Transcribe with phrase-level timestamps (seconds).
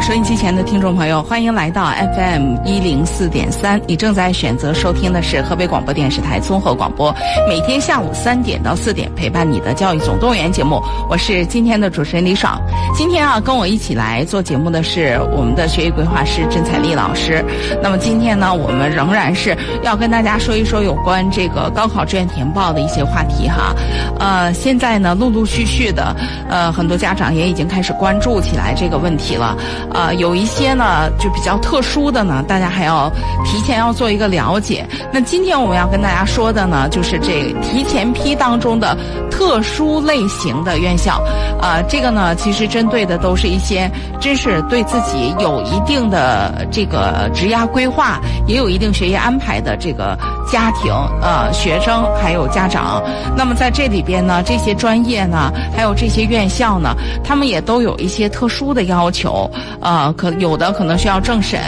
[0.00, 1.84] 收音机前的听众朋友，欢迎来到
[2.16, 3.78] FM 一零四点三。
[3.86, 7.14] 你正在选择收听的是河北广播电视台综合广播，
[7.46, 10.82] 每天下午三点到四点陪伴你的教育总动员节目。
[11.08, 12.58] 我是今天的主持人李爽。
[12.94, 17.44] 今天啊，跟我一起来做节目的是我们的学习规划师甄彩丽老师。
[17.82, 23.74] 那么今天呢，我们仍然是要跟大家说一说有关这个高考志愿填报的一些话题哈。
[24.18, 26.16] 呃，现在呢，陆陆续续的，
[26.48, 29.56] 呃，很多家长也已经开始关注起来这个问题了。
[29.92, 33.10] 呃，有一些呢，就比较特殊的呢，大家还要
[33.44, 34.86] 提前要做一个了解。
[35.12, 38.96] 那今天我们要跟大家说的呢，就是这提前批当中的
[39.30, 41.20] 特殊类型的院校。
[41.60, 50.16] 呃，这个呢，其实针对的都是一些真是对自己有一定的这个职业规划，也有一定学业安排的这个
[50.50, 53.02] 家庭、呃学生还有家长。
[53.36, 56.94] 那么在这里边呢，这些专业呢，还有这些院校呢，
[57.24, 59.50] 他们也都有一些特殊的要求。
[59.80, 61.60] 呃，可有的可能需要政审，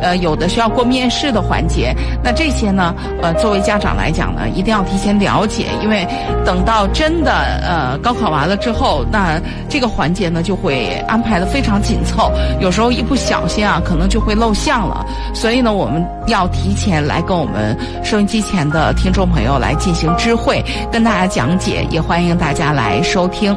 [0.00, 1.94] 呃，有的需要过面试的环节。
[2.22, 6.06] 那这些呢，呃，作为家长来讲呢，一定要提前了解，因为
[6.44, 15.04] 等到真的呃高考完了之后，那这个环节呢就会安排的非常紧凑，有时候一不小心啊，可能就会漏项了。
[15.34, 23.54] 所以呢，我们要提前来跟我们收音机前的听众朋友来进行知会，跟大家讲解，也欢迎大家来收听。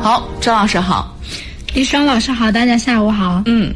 [0.00, 1.08] 好，周老师好。
[1.74, 3.42] 李双老师好，大家下午好。
[3.46, 3.72] 嗯，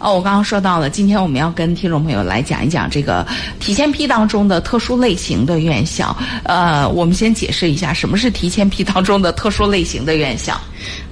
[0.00, 3.24] 哦，我刚刚说到了，今天我们要跟听众朋友来讲一讲这个
[3.60, 6.16] 提前批当中的特殊类型的院校。
[6.42, 10.60] 呃，我们先解释一下什么是提前批当中的特殊类型的院校。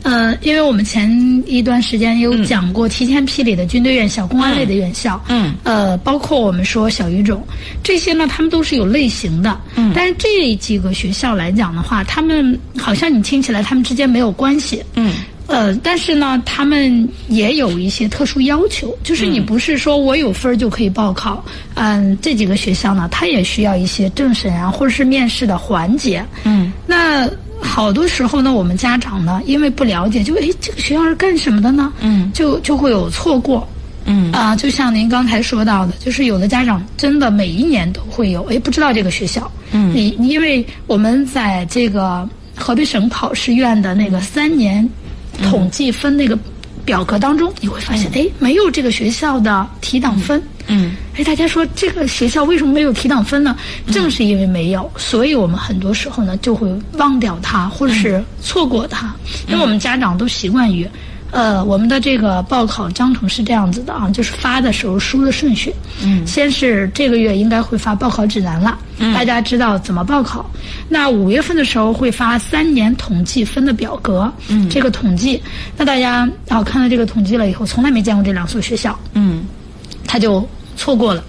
[0.03, 1.09] 呃，因为我们前
[1.47, 7.47] 一段时间有讲过提前批里的军队院校、公安类的院校，嗯，呃，包括我们说小语种
[7.81, 9.57] 这些呢，他们都是有类型的。
[9.77, 14.83] 嗯，但是这几个学校来讲的话，他们好像你听起来他们之间没有关系。
[14.97, 15.15] 嗯。
[15.49, 21.43] 呃，但是呢，他们也有一些特殊要求，就是你不是说我有分就可以报考。
[21.73, 26.23] 嗯，这几个学校呢，它也需要一些政审啊，或者是面试的环节。
[26.45, 27.27] 嗯，那
[27.63, 31.91] 好多时候呢，我们家长呢，因为不了解，就哎，这个学校是干什么的呢？
[32.01, 33.67] 嗯，就就会有错过。
[34.05, 39.51] 嗯啊，就像您刚才说到的，就是有的家长真的每一年都会有，哎，不知道这个学校。
[39.73, 44.87] 嗯，你因为我们在这个河北省考试院的那个三年。
[45.45, 46.39] 统计分那个
[46.85, 50.43] 表格当中，你会发现，哎，没有这个学校的提档分。
[50.67, 53.57] 嗯，哎，大家说这个学校为什么没有提档分呢？
[53.91, 59.15] 正是因为没有，所以我们很多时候呢就会忘掉它，或者是错过它，
[59.49, 60.89] 因为我们家长都习惯于。
[61.31, 65.75] 呃，我们的这个报考章程是这样子的啊，就是发的时候输的顺序。
[66.03, 70.49] 嗯，先是这个月应该会发报考指南了，嗯，大家知道怎么报考。
[70.89, 75.43] 那五月份的时候会发三年统计分的表格，嗯，这个统计，
[75.77, 79.45] 那大家啊看到这个统计了以后，从来没见过这两所学校，嗯，
[80.07, 80.47] 他就
[80.77, 81.23] 错过了。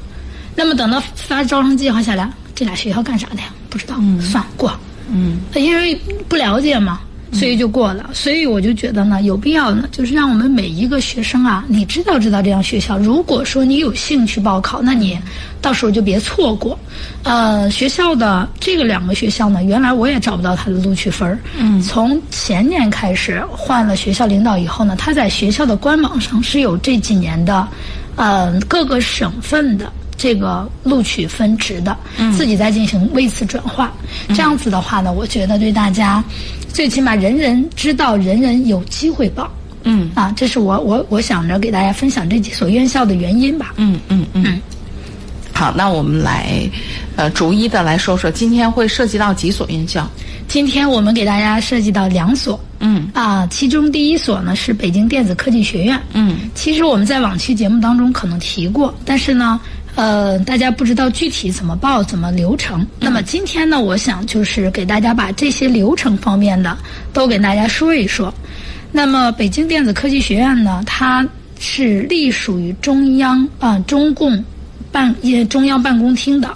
[0.55, 3.49] 那么等到发招生计划下来，这俩学校干啥的呀？
[3.69, 4.71] 不知道，算过，
[5.11, 5.93] 嗯，因为
[6.29, 7.01] 不了解嘛。
[7.31, 12.97] 所以就过了，所以我就觉得呢，有必要呢，就是让我们每一个学生啊，你知道知道这样学校。
[12.97, 15.17] 如果说你有兴趣报考，那你
[15.61, 16.77] 到时候就别错过。
[17.23, 21.37] 呃，学校的这个两个学校呢，原来我也找不到他的录取分儿。
[21.57, 21.79] 嗯。
[21.81, 27.67] 从前年开始换了学校领导以后呢，他在学校的官网上是有这几年的，
[28.15, 31.95] 呃，各个省份的这个录取分值的，
[32.35, 33.93] 自己再进行位次转化。
[34.29, 36.23] 这样子的话呢，我觉得对大家。
[36.73, 39.51] 最起码人人知道，人人有机会报。
[39.83, 43.73] 嗯啊，这是我我我想着给大家分享这几所院校的原因吧。
[43.77, 44.59] 嗯嗯嗯。
[45.53, 46.69] 好，那我们来
[47.15, 50.09] 呃逐一的来说说，今天会涉及到几所院校？
[50.47, 52.59] 今天我们给大家涉及到两所。
[52.79, 55.99] 嗯啊，其中第一所呢是北京电子科技学院。
[56.13, 59.59] 嗯，其实我们在往期节目当中可能提过，但是呢。
[59.95, 62.85] 呃，大家不知道具体怎么报，怎么流程。
[62.99, 66.77] 那么今天呢，我想就是给大家把这些流程方面的
[67.11, 68.33] 都给大家说一说。
[68.91, 71.27] 那么北京电子科技学院呢，它
[71.59, 74.41] 是隶属于中央啊中共
[74.91, 76.49] 办也中央办公厅的，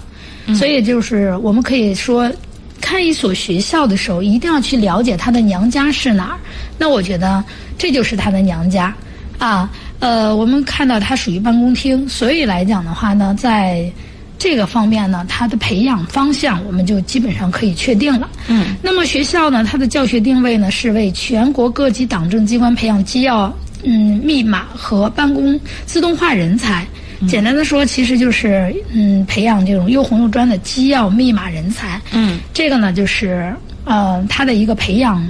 [0.54, 2.32] 所以就是我们可以说，
[2.80, 6.38] 看一所学校的时候，一定要去了解他的娘家是哪儿。
[6.78, 7.44] 那我觉得
[7.76, 8.94] 这就是他的娘家
[9.38, 9.70] 啊。
[10.04, 13.90] 呃，我们看到它属于办公厅，所以来讲的话呢，在
[14.38, 18.28] 这个方面呢，它的培养方向我们就基本上可以确定了。
[18.48, 23.46] 嗯，那么学校呢，它的教学定位呢是为全国各级党政机关培养机要、
[23.82, 26.86] 嗯密码和办公自动化人才。
[27.26, 31.98] 简单的说，其实就是嗯培养这种又红又专的机要密码人才。
[32.12, 33.54] 嗯，这个呢就是
[33.86, 35.26] 呃它的一个培养，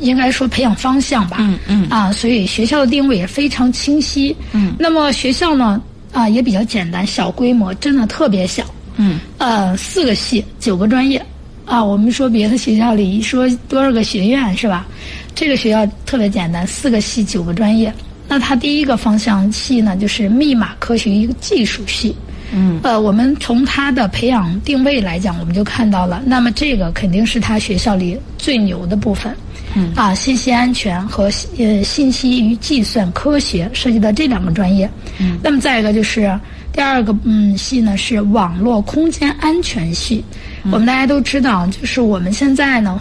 [0.00, 1.36] 应该说培养方向吧。
[1.40, 4.34] 嗯嗯啊，所以学校的定位也非常清晰。
[4.52, 5.80] 嗯，那么学校呢
[6.12, 8.64] 啊也比较简单，小规模，真的特别小。
[8.96, 11.24] 嗯呃，四个系，九个专业，
[11.64, 14.86] 啊，我们说别的学校里一说多少个学院是吧？
[15.34, 17.92] 这个学校特别简单，四个系，九个专业。
[18.28, 22.14] 那它第一个方向系呢，就是密码科学与技术系。
[22.52, 29.34] 嗯，呃，我们从他的培养定位来讲，我们就看到了，那么这个肯定是他学校里最牛的部分。
[29.74, 34.90] 嗯啊，信息安全和呃信息与计算科学涉及到这两个专业。
[35.18, 36.38] 嗯，那么再一个就是
[36.72, 40.24] 第二个嗯系呢是网络空间安全系。
[40.64, 43.00] 我们大家都知道，就是我们现在呢。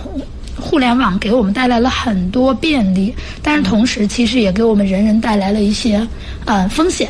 [0.61, 6.05] 互联网给我们带来了很多便利，但是同时其实也给我们人人带来了一些
[6.43, 7.07] 呃风险，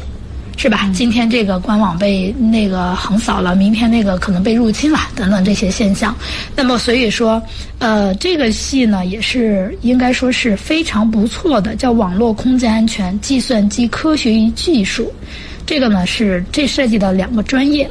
[0.59, 0.91] 是吧？
[0.93, 6.13] 今天这个官网被那个横扫了，明天那个可能被入侵了，等等这些现象。
[6.53, 7.41] 那么所以说，
[7.77, 15.09] 呃，这个系呢也是应该说是非常不错的，叫网络空间安全、计算机科学与技术。
[15.65, 17.89] 这个呢是这涉及到两个专业。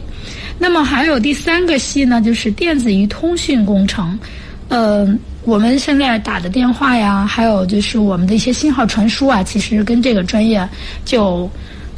[0.58, 4.18] 那么还有第三个系呢，就是电子与通讯工程，
[4.68, 5.08] 呃。
[5.44, 10.68] 我们现在打的电话呀，还有就是我们的一些信号传输啊，其实跟这个专业
[11.06, 11.50] 就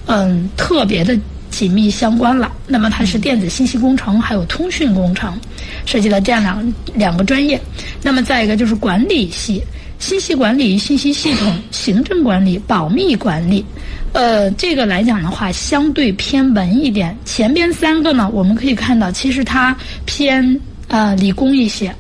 [0.06, 1.19] 嗯特别的
[1.50, 2.50] 紧密相关了。
[2.67, 5.38] 那么它是电子信息工程还有通讯工程，
[5.87, 7.61] 涉及了这样两两个专业。
[8.02, 9.62] 那么再一个就是管理系，
[9.99, 13.64] 信息管理、信息系统、行政管理、保密管理。
[14.12, 17.17] 呃，这个来讲的话，相对偏文一点。
[17.25, 21.94] 前边三个呢，我们可以看到，其实它偏呃理工一些。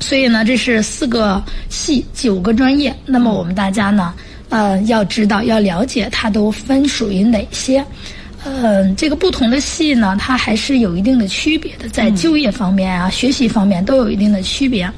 [0.00, 2.94] 所以呢，这是四个系，九个专业。
[3.04, 4.14] 那么我们大家呢，
[4.48, 7.84] 呃，要知道要了解它都分属于哪些。
[8.44, 14.90] 呃，这个不同的系呢，它还是有一定的区别的，在就业方面啊、学习方面都有一定的区别。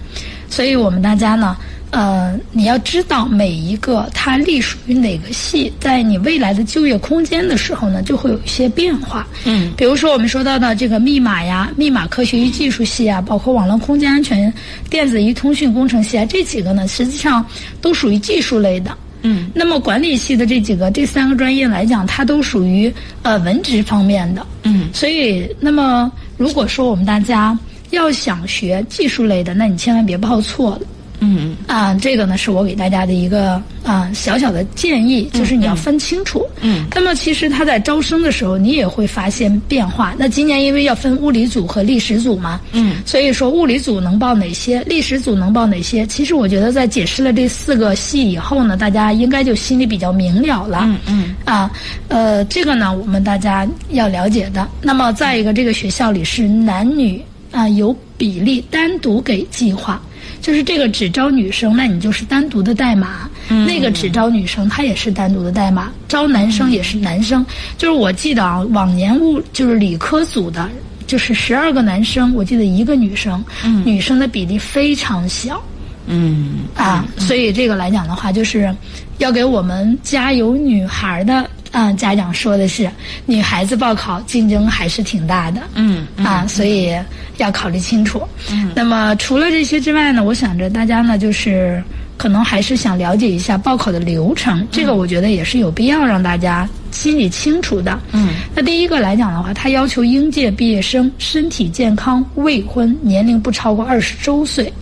[0.48, 1.56] 所以我们大家呢。
[1.92, 9.26] 呃，你要知道每一个它隶属于哪个系，在你未来的就业空间的时候呢，就会有一些变化。
[9.44, 14.54] 嗯，比如说我们说到的这个密码呀、密码科学与技术系啊，包括网络空间安全、
[14.88, 17.44] 电子与通讯工程系啊，这几个呢，实际上
[17.80, 18.96] 都属于技术类的。
[19.22, 24.46] 嗯，那么管理系的这几个这三个专业来讲，它都属于呃文职方面的。
[24.62, 27.58] 嗯，所以那么如果说我们大家
[27.90, 30.80] 要想学技术类的，那你千万别报错了。
[31.20, 36.46] 嗯啊，这个呢是我给大家的一个啊小小的建议，就是你要分清楚。
[36.60, 36.86] 嗯。
[36.94, 40.14] 那么其实他在招生的时候，你也会发现变化。
[40.18, 46.06] 那今年因为要分物理组和历史组嘛，嗯，所以说物理组能报哪些，历史组能报哪些？
[46.06, 50.80] 其实我觉得在解释了这四个系以后呢，大家应该就心里比较明了了。
[50.84, 51.34] 嗯嗯。
[51.44, 51.70] 啊，
[52.08, 54.66] 呃，这个呢，我们大家要了解的。
[54.80, 60.00] 那么再一个，这个学校里是男女啊有比例，单独给计划。
[60.40, 63.28] 就是这个只招女生，那你就是单独的代码；
[63.66, 65.90] 那个只招女生，它也是单独的代码。
[66.08, 67.44] 招男生也是男生。
[67.76, 70.68] 就是我记得啊，往年物就是理科组的，
[71.06, 73.44] 就是十二个男生，我记得一个女生，
[73.84, 75.62] 女生的比例非常小。
[76.06, 78.74] 嗯啊，所以这个来讲的话，就是
[79.18, 82.90] 要给我们家有女孩的啊家长说的是，
[83.26, 85.60] 女孩子报考竞争还是挺大的。
[85.74, 86.92] 嗯啊，所以
[87.38, 88.22] 要考虑清楚。
[88.50, 91.82] 嗯，那么除了这些之外呢，我想着大家呢，就是
[92.16, 97.98] 可能还是想了解一下报考的流程，这个我觉得也是有必要让大家心里清楚的。
[98.12, 104.72] 嗯，那第一个来讲的话，它要求应届毕业生身体健康、未婚、年龄不超过二十周岁。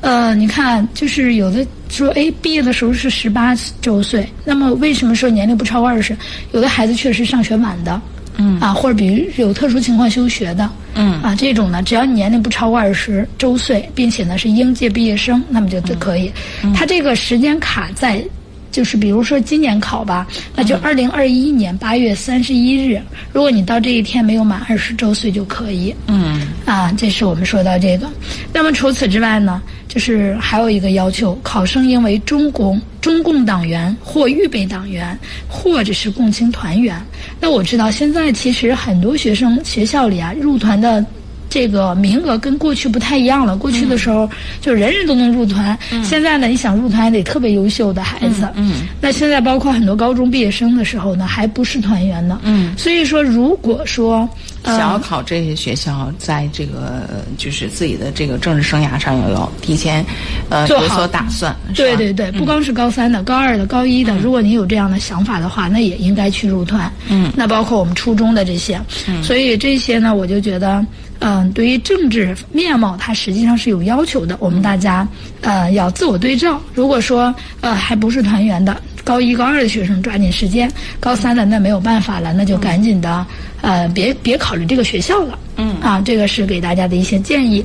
[0.00, 6.16] 呃，你看，就是有的说，哎，毕业的时候是十八周岁，那么为什么说年龄不超过二十？
[6.52, 8.00] 有的孩子确实上学晚的，
[8.38, 16.32] 嗯啊，或者比如有特殊情况休学的，嗯啊，这种呢，只要你年龄不超过二十周岁，并且呢是应届毕业生，那么就都可以。
[16.74, 18.24] 他这个时间卡在，
[18.70, 22.98] 就是比如说今年考吧，那就二零二一年八月三十一日，
[23.34, 25.94] 如果你到这一天没有满二十周岁就可以。
[26.06, 28.08] 嗯啊，这是我们说到这个。
[28.50, 29.60] 那么除此之外呢，
[29.92, 35.18] 就是还有一个要求，考生应为中共中共党员或预备党员，
[35.48, 36.96] 或者是共青团员。
[37.38, 41.04] 那我知道现在其实很多学生学校里啊，入团的。
[41.52, 43.54] 这个名额跟过去不太一样了。
[43.58, 44.26] 过去的时候，
[44.62, 45.78] 就人人都能入团。
[46.02, 48.48] 现在呢，你想入团还得特别优秀的孩子。
[48.56, 52.40] 嗯那现在包括很多高中毕业生的时候呢，还不是团员呢。
[52.42, 60.04] 嗯所以说，如果说呃想要考这些学校，在这个就是自己的这个政治生涯上要有提前
[60.48, 61.54] 呃有所打算。
[61.74, 66.90] 对对对，不光是高三的、高二的、高一的，如果你有这样的想法的话，那也应该去入团。
[67.08, 70.84] 嗯，那包括我们初中的这些，嗯，所以这些呢，我就觉得，
[71.18, 74.36] 嗯、对于政治面貌，它实际上是有要求的。
[74.38, 75.06] 我们大家
[75.40, 76.60] 呃要自我对照。
[76.72, 83.26] 如果说呃还不是团员的，高一高二的学生抓紧时间，高三的那没有办法了，那就赶紧的
[83.60, 85.38] 呃别别考虑这个学校了。
[85.56, 87.64] 嗯啊，这个是给大家的一些建议。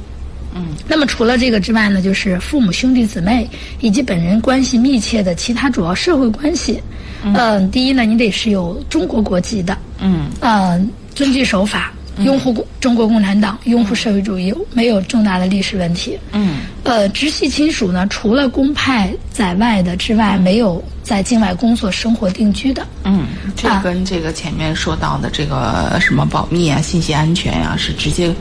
[0.56, 3.48] 嗯，那么除了这个之外呢，就是父母、兄弟姊妹
[3.80, 6.82] 以及本人关系密切的其他主要社会关系。
[7.24, 10.80] 嗯、第一呢，你得是有中国国籍的，嗯呃，
[11.14, 11.92] 遵纪守法，
[12.24, 16.18] 拥护共中国共产党，拥护社会主义，没有重大的历史问题。
[16.32, 22.86] 嗯呃，直系亲属呢，除了公派在外的之外，没有在境外工作、生活定居的。
[23.04, 28.34] 嗯，这啊跟这个前面说到的这个什么保密啊、信息安全呀、是直接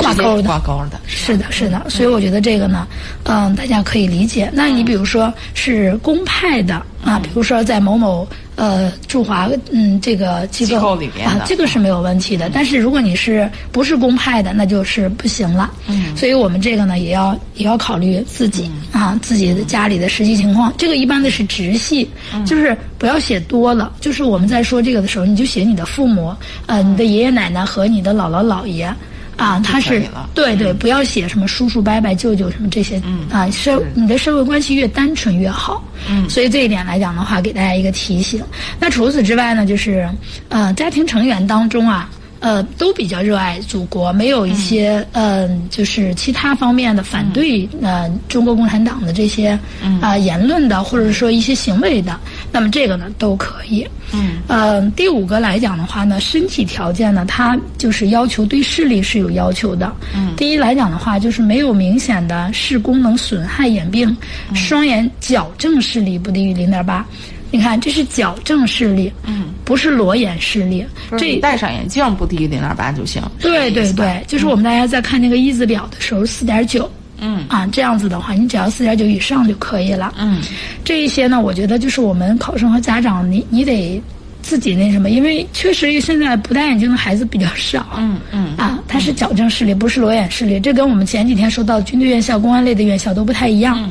[0.00, 0.98] 挂钩的挂钩的。
[1.06, 2.86] 是的，是的，所以我觉得这个呢，
[3.24, 4.50] 嗯，大家可以理解。
[4.52, 8.26] 那你比如说是公派的啊，比如说在某某
[8.56, 12.50] 呃驻华嗯这个机构机构里边啊，这个是没有问题的。
[12.52, 15.70] 但是如果你是不是公派的，那就是不行了。
[15.86, 20.72] 嗯，所以我们这个呢也要也要考虑自己啊自己的家里的实际情况。
[20.76, 22.08] 这个一般的是直系，
[22.46, 23.92] 就是不要写多了。
[24.00, 26.34] 就是我们在说这个的时候，你就写你的父母，
[26.66, 28.92] 呃，你的爷爷奶奶和你的姥姥姥爷。
[29.40, 30.02] 啊，他是
[30.34, 33.26] 对对，不要写什么叔叔、伯伯、舅舅什么这些，嗯。
[33.30, 35.82] 啊，社你的社会关系越单纯越好。
[36.08, 36.28] 嗯。
[36.28, 38.42] 所以这一点来讲的话，给大家一个提醒。
[38.78, 40.08] 那除此之外呢，就是
[40.48, 42.10] 呃，家庭成员当中啊。
[42.42, 49.58] 呃，都比较热爱祖国，没有一些呃，就是其他方面的反对呃中国共产党的这些
[50.00, 52.18] 啊、言论的，或者说一些行为的，
[52.52, 53.86] 那么这个呢都可以。
[54.12, 59.92] 嗯，呃，第五个来讲的话呢，身体条件呢，它就是要求对视力是有要求的。
[60.14, 64.16] 嗯，第一来讲的话，就是没有明显的视功能损害眼病，
[64.54, 67.06] 双眼矫正视力不低于零点八。
[67.52, 70.86] 你看，这是矫正视力，嗯，不是裸眼视力。
[71.18, 73.20] 这戴上眼镜不低于零点八就行。
[73.40, 76.90] 对对对，就是我们大家在看那个一字表的时候，四点九。
[77.20, 80.12] 嗯啊，这样子的话，你只要四点九以上就可以了。
[80.18, 80.40] 嗯
[80.84, 84.02] 这一些呢，我觉得就是我们考生和家长，你你得
[84.42, 87.86] 自己那什么，因为确实现在不戴眼镜的孩子比较少。
[87.98, 93.78] 嗯嗯啊，他是矫正视力，不是裸眼视力，这跟我们前几天说到的军队院校、公安类的院校都不太一样。
[93.78, 93.90] 嗯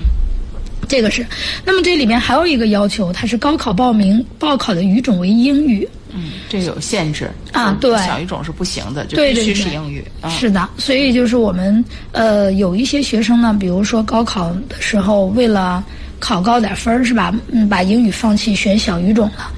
[0.87, 1.23] 这个是，
[1.63, 5.87] 那么这里面还有一个要求，它是高考报名报考的语种为英语。
[6.13, 10.03] 嗯，这有限制啊对小语种是不行的，就必须对对对是英语。
[10.21, 15.83] 啊是的，所以就是我们呃有一些学生呢，比如说高考的时候，为了
[16.19, 17.33] 考高点分儿是吧？
[17.51, 19.51] 嗯，把英语放弃选小语种了。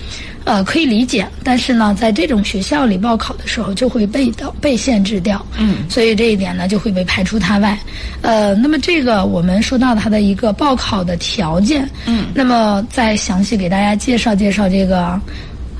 [0.43, 7.77] 呃，可以理解，但是呢，在这种学校里报考的时候，就会被到被限制掉，嗯所以这一点呢，就会被排除他外。
[8.23, 15.21] 呃，那么这个我们说到它的一个报考的条件，嗯那么再详细给大家介绍介绍这个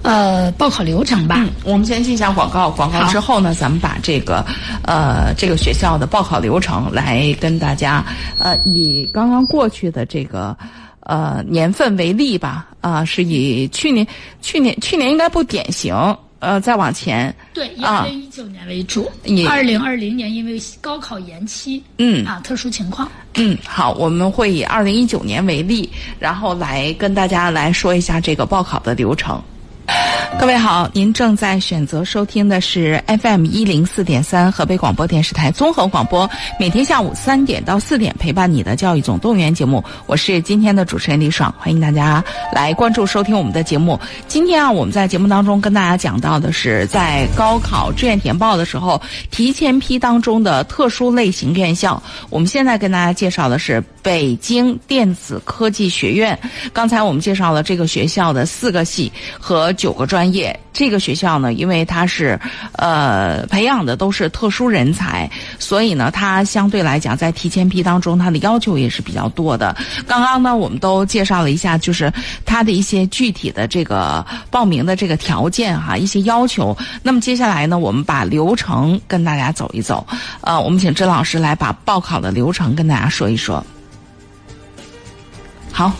[0.03, 1.35] 呃报考流程吧。
[1.39, 4.45] 嗯，我们先进一下广告，广告之后呢，咱们把这个
[4.83, 8.03] 呃这个学校的报考流程来跟大家
[8.39, 10.55] 呃以刚刚过去的这个
[11.01, 14.05] 呃年份为例吧，啊、是以去年
[14.41, 15.95] 去年去年应该不典型，
[16.39, 19.45] 呃再往前，对，二零一九年为主以。
[19.45, 23.07] 二零二零年因为高考延期，嗯啊，特殊情况。
[23.35, 25.89] 嗯，好，我们会以二零一九年为例，
[26.19, 29.41] 然后来跟大家来说一下这个报考的流程。
[30.39, 42.23] 各位好，您正在选择收听的是 FM 一零四点三河北广播电视台综合广播，每天下午三点到四点陪伴你的教育总动员节目，我是今天的主持人李爽，欢迎大家
[42.53, 43.99] 来关注收听我们的节目。
[44.27, 52.01] 今天啊，我们在节目当中跟大家讲到的是在高考志愿填报的时候提前批当中的特殊类型院校。
[52.29, 56.37] 我们现在跟大家介绍的是北京电子科技学院。
[56.73, 60.57] 刚才我们介绍了这个学校的四个系和九个专业。
[60.73, 62.39] 这个学校呢，因为它是
[62.73, 69.75] 呃培养的都是特殊人才，所以呢，它相对来讲在提前批当中，它的要求也是比较多的。
[70.07, 72.11] 刚刚呢，我们都介绍了一下，就是
[72.45, 76.75] 它的一些具体的这个报名的这个条件哈，一些要求。
[77.03, 80.07] 那么接下来呢，我们把流程跟大家走一走。
[80.39, 83.63] 呃，我们请甄老师来把报考的流程跟大家说一说。
[85.73, 85.91] 好，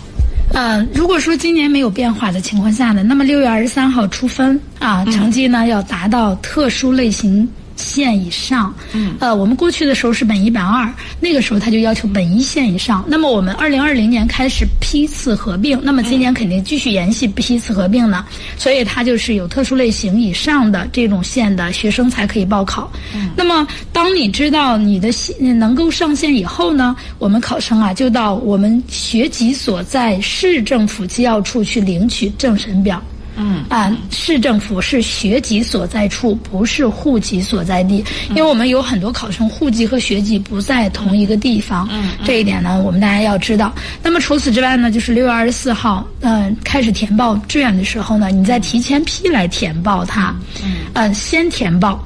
[0.54, 8.74] 呃，如果说今年没有变化的情况下呢，那么六月二十三号出分啊，成绩呢要达到特殊类型线以上。
[8.94, 13.04] 嗯，呃，我们过去的时候是本一本二，那个时候他就要求本一线以上。
[13.08, 18.26] 那么我们二零二零年开始批次合并，那么今年肯定继续延续批次合并呢，
[18.58, 22.92] 所以它就是有特殊类型以上的这种线的学生才可以报考。
[23.16, 33.02] 嗯，那么当你知道你的线能够上线以后呢，我们考生啊就到我们学籍所在市政府机要处去领取政审表。
[33.36, 38.04] 嗯啊，市政府是学籍所在处，不是户籍所在地。
[38.30, 43.74] 因为我们有很多考生户籍和学籍不在同一个地方，嗯，这一点呢，我们大家要知道。
[44.04, 52.06] 那么除此之外呢，就是六月二十四号，嗯，开始填报志愿的时候呢，你再提前批来填报它，嗯，呃，先填报。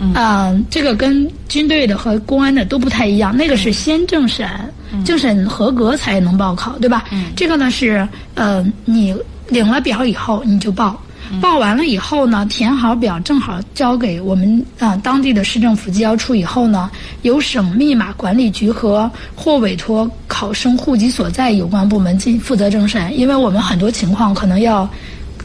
[0.00, 4.48] 嗯，这个跟军队的和公安的都不太一样，那个是先政审，
[5.04, 7.04] 政审合格才能报考，对吧？
[7.12, 9.14] 嗯，这个呢是呃你。
[9.54, 11.00] 领了表以后，你就报，
[11.40, 16.90] 报完了以后呢，填好表，正好交给我们啊当地的市政府机要处以后呢，
[17.22, 24.86] 由省密码管理局和或委托考生户籍所在有关部门进负责政审，因为我们很多情况可能要。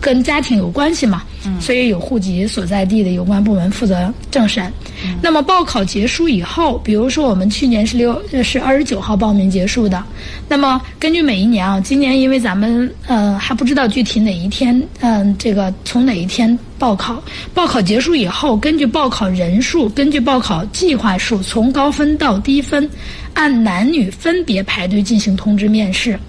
[0.02, 1.24] 跟家庭有关系嘛，
[1.60, 4.72] 所以有户籍所在地的有关部门负责政审。
[5.22, 10.04] 那么报考结束以后，比如说我们去年是六是二十九号报名结束的，
[10.48, 17.22] 那么根据每一年啊，今年因为咱们呃还不知道具体哪一天，嗯，这个从哪一天报考，
[17.54, 22.90] 报考结束以后，根据报考人数，根据报考计划数，从高分到低分，
[23.34, 26.20] 按男女分别排队进行通知面试。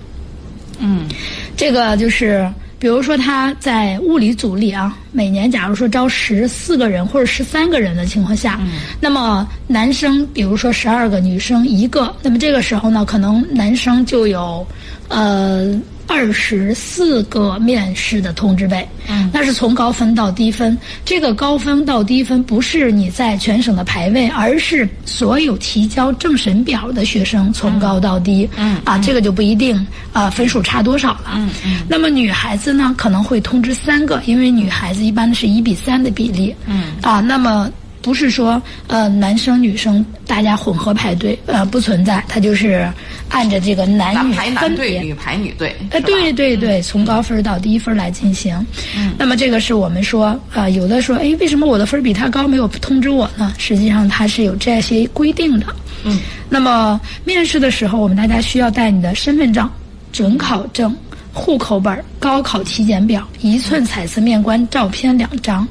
[0.79, 1.09] 嗯，
[1.57, 2.49] 这个就是。
[2.81, 8.59] 比如说他在物理组里啊，每年假如说招十四个人或者十三个人的情况下，
[9.01, 14.67] 那么男生比如说十二个，女生一个，那么这个时候呢，可能男生就有，
[15.09, 15.79] 呃。
[16.11, 20.77] 二十四个面试的通知被，嗯，那是从高分到低分。
[21.05, 31.83] 这个高分到低分不是你在全省的排位，而是所有提交政审表的学生从高到低，嗯，啊，这个就不一定啊，分数差多少了，嗯嗯。
[31.89, 37.71] 那么女孩子呢，可能会通知三个，因为女孩子一般是一比三的比例，嗯，啊，那么。
[38.03, 42.91] 不是说呃男生女生大家混合排队呃不存在，它就是
[43.29, 48.55] 按着这个男女分别，女排女队，呃对对对，从高分到低分来进行。
[48.97, 53.53] 嗯，那么这个是我们说啊，有的说哎为什么我的分比他高没有通知我呢？
[53.59, 55.67] 实际上它是有这些规定的。
[56.05, 59.69] 嗯，那么面试的时候，我们大家需要带你的身份证、
[60.13, 60.97] 准考证。
[61.33, 65.67] 户口本、高考体检表、一寸彩色面关照片两张，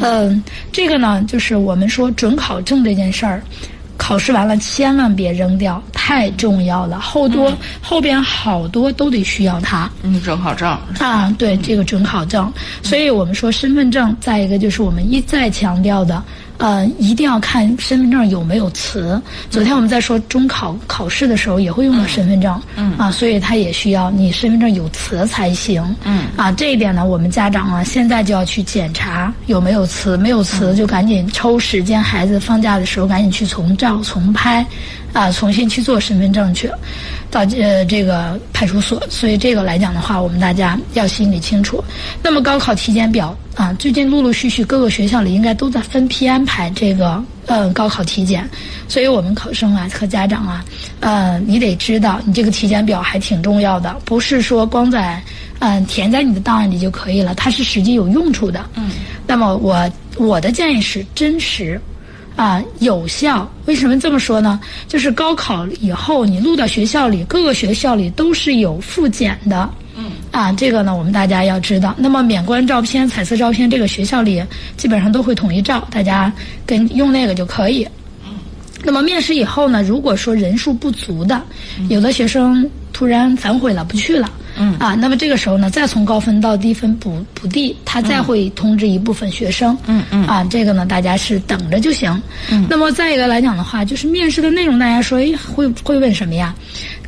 [0.00, 3.42] 嗯，这个呢，就是我们说准考证这件事儿，
[3.96, 6.98] 考试完了千万别扔掉，太重要了。
[6.98, 9.90] 后多后边好多都得需要它。
[10.02, 12.52] 嗯，准考证啊，对，这个准考证。
[12.82, 16.22] 所以我们说身份证，再一个就是我们一再强调的。
[16.62, 19.20] 呃，一定要看身份证有没有词。
[19.50, 26.26] 昨天我们在说中考考试的时候，也会用到身份证，嗯啊，所以它也需要你身份证有词才行，嗯。
[26.36, 34.64] 啊，这一点呢，我们家长啊，现在就要去检查有没有词，没有词就赶紧抽时间，孩子放假的时候赶紧去重照重拍，
[35.12, 36.70] 啊，重新去做身份证去，
[37.32, 39.02] 到呃这个派出所。
[39.10, 41.82] 所以这个来讲的话，我们大家要心里清楚。
[42.22, 43.36] 那么高考体检表。
[43.54, 48.48] 啊，最近陆陆续续各个学校里应该都在分批安排这个呃高考体检，
[48.88, 50.64] 所以我们考生啊和家长啊，
[51.00, 55.22] 呃，你得知道你这个体检表还挺重要的，不是说光在
[55.58, 58.64] 嗯填在你的档案里就可以了，它是实际有用处的。
[58.74, 58.92] 嗯。
[59.26, 61.78] 那么我我的建议是真实，
[62.36, 63.50] 啊有效。
[63.66, 64.60] 为什么这么说呢？
[64.88, 69.68] 就是高考以后你录到学校里，各个学校里都是有复检的。
[69.94, 71.94] 嗯啊，这个呢，我们大家要知道。
[71.98, 74.42] 那么免冠照片、彩色照片，这个学校里
[74.76, 76.32] 基本上都会统一照，大家
[76.64, 77.86] 跟用那个就可以。
[78.82, 78.84] 嗯。
[78.84, 81.40] 那么面试以后呢，如果说人数不足的，
[81.88, 84.30] 有的学生突然反悔了，不去了。
[84.58, 84.76] 嗯。
[84.78, 89.76] 啊，那么这个时候呢，再从高分到低分补补地，他再会通知一部分学生。
[89.86, 90.26] 嗯嗯。
[90.26, 92.20] 啊，这个呢，大家是等着就行。
[92.50, 92.66] 嗯。
[92.68, 96.54] 那么再一个来讲的话，就是面试的内容，大家说，哎，会会问什么呀？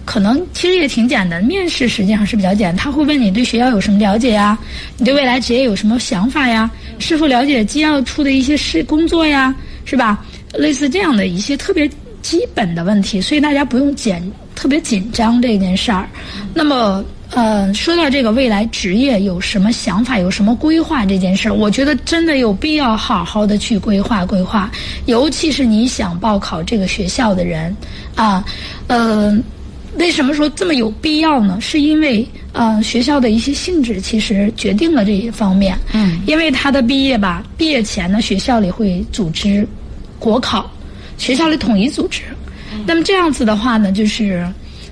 [0.07, 2.77] 可能其实也挺简单，面试实际上是比较简单。
[2.77, 4.57] 他会问你对学校有什么了解呀？
[4.99, 6.71] 你对未来职业有什么想法呀？
[6.99, 9.55] 是否了解机要处的一些事工作呀？
[9.87, 10.23] 是吧？
[10.57, 11.88] 类似这样的一些特别
[12.23, 16.09] 基本的问题，所以大家不用紧特别紧张这件事儿。
[16.55, 24.71] 那么，呃，说到这个未来职业有什么想法、有什么规划这件事儿，我觉得真的有必要好好的去规划规划，
[25.07, 27.77] 尤其是你想报考这个学校的人
[28.14, 28.45] 啊，
[28.87, 29.37] 呃。
[29.97, 31.57] 为什么说这么有必要呢？
[31.61, 35.79] 是因为呃学校的一些性质其实决定了这一方面。
[35.93, 36.21] 嗯。
[36.27, 39.64] 因为他的毕业吧，毕业前呢，学校里会组织
[40.25, 40.71] 国考，
[41.19, 42.23] 学校里统一组织。
[42.87, 44.49] 那么这样子的话呢，就是，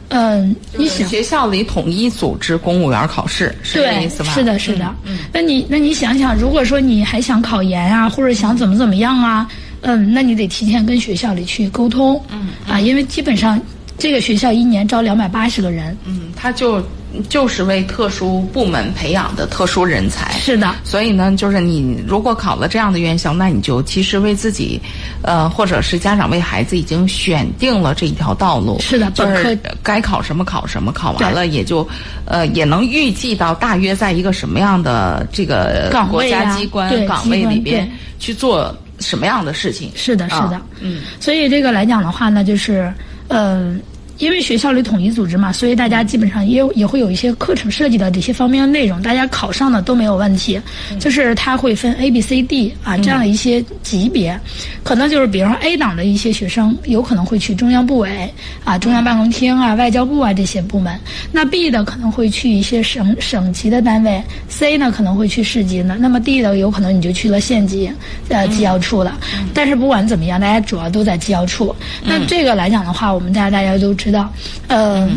[0.08, 1.08] 嗯、你想。
[1.08, 4.30] 学校里统一组织公务员考试，是这对，意思吧？
[4.34, 4.94] 是的，是的。
[5.06, 9.48] 嗯那你那你想想，如果说你还想考研啊，或者想怎么怎么样啊，
[9.80, 12.22] 嗯，那你得提前跟学校里去沟通。
[12.30, 13.58] 嗯啊，因为基本上
[13.96, 15.96] 这个学校一年招两百八十个人。
[16.04, 16.84] 嗯，他就
[17.28, 20.32] 就是为特殊部门培养的特殊人才。
[20.38, 24.80] 是的，所以呢，就是你如果考了这样的院校，那你就其实为自己，
[25.22, 28.80] 呃，或者是家长为孩子已经选定了这一条道路。
[28.80, 31.86] 是的就本是该考什么考什么，考完了也就，
[32.24, 39.90] 呃，也能预计到大约在一个什么样的这个国岗位啊家机关对岗位里边去做什么样的事情。
[39.94, 40.56] 是的，是的。
[40.56, 42.92] 啊嗯，所以这个来讲的话呢，就是
[43.28, 43.74] 呃，
[44.18, 50.60] 因为学校里统一组织嘛，所以大家基本上也有也会有一些课程设计的这些方面的内容，大家考上的都没有问题。
[50.98, 54.38] 就是它会分 A、B、C、D 啊这样的一些级别，
[54.82, 58.32] 可能就是比如说 A 档的一些学生有可能会去中央部委
[58.64, 60.98] 啊、中央办公厅啊、外交部啊这些部门，
[61.30, 67.90] 那 B 的可能会去一些省省级的单位，C 呢可能会去市级的，那么 D 的有可能你就去了县级
[68.28, 69.18] 呃机要处了。
[69.54, 71.74] 但是不管怎么样，大家主要都在机要处。
[72.04, 74.32] 那这个来讲的话，我们大家大家都知道，
[74.68, 75.08] 呃。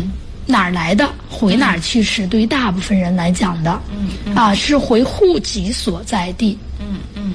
[0.48, 3.80] 哪儿来的回哪儿去是对于大部分人来讲的，
[4.24, 6.56] 嗯啊是回户籍所在地。
[6.78, 7.32] 嗯嗯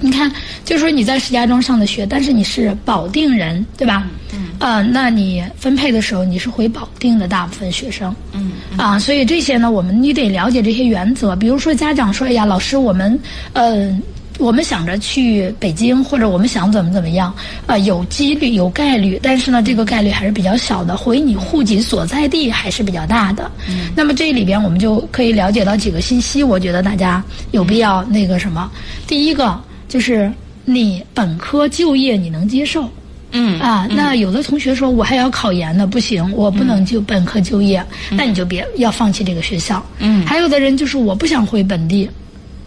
[0.00, 0.30] 你看，
[0.62, 4.06] 就说你在石家庄上的学，但是你是保定人，对吧？
[4.34, 4.48] 嗯。
[4.58, 8.14] 呃，那你分配的时候，你是回保定的大部分学生。
[8.34, 11.34] 嗯啊，所以这些呢，我们你得了解这些原则。
[11.34, 13.18] 比如说，家长说：“哎呀，老师，我们
[13.54, 13.98] 呃，
[14.42, 17.32] 我们想着去北京，或者我们想怎么怎么样，
[17.66, 23.50] 呃，有几率有概率，但是呢，这个概率还是比较小的，回你户籍所在地还是比较大的。
[23.68, 28.70] 嗯、那么这里边我们就可以了解到几个信息，我觉得大家有必要那个什么。
[29.06, 30.30] 第一个就是
[30.64, 32.88] 你本科就业你能接受。
[33.34, 39.82] 嗯啊，那有的同学说我还要考研呢，不行，我不能就本科就业，那你就别要放弃这个学校。
[40.00, 42.10] 嗯还有的人就是我不想回本地，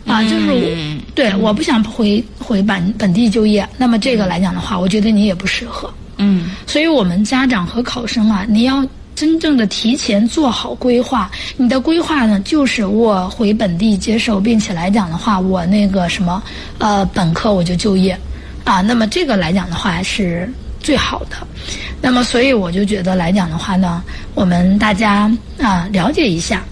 [0.06, 5.92] 啊，就是我嗯对我不想回回本本地就业，那么这个来讲的话，我觉得你也不适合。
[6.18, 11.30] 嗯所以我们家长和考生啊，你要真正的提前做好规划。
[11.58, 16.42] 你的规划呢，就是我回本地接受，并且来讲的话，我那个什么，
[16.78, 18.18] 呃，本科我就就业，
[18.64, 21.36] 啊，那么这个来讲的话是最好的。
[22.02, 24.04] 那么所以我就觉得来讲的话呢，
[24.36, 26.64] 我们大家啊了解一下。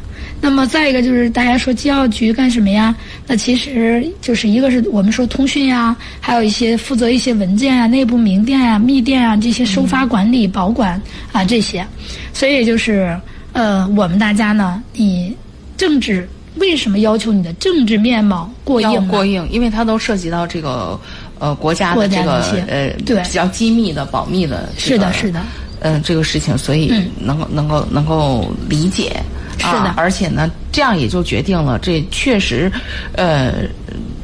[0.43, 2.93] 那么再一个就是大家说机要局干什么呀？
[3.25, 11.01] 那其实就是一个是我们说通讯呀，还有一些负责一些文件啊、内部明电啊、密电啊这些收发管理、保管
[11.31, 11.87] 啊这些。
[12.33, 13.17] 所以就是
[13.53, 15.33] 呃，我们大家呢，你
[15.77, 16.27] 政治
[16.57, 19.07] 为什么要求你的政治面貌过硬？
[19.07, 20.99] 过硬，因为它都涉及到这个
[21.39, 25.41] 呃国家的这个呃对比较机密的保密的、这个、是的是的
[25.79, 29.23] 嗯、这个事情，所以嗯能够、能够能够理解。
[29.57, 29.89] 是的。
[29.89, 32.71] 啊，而且呢，这样也就决定了，这确实，
[33.15, 33.53] 呃，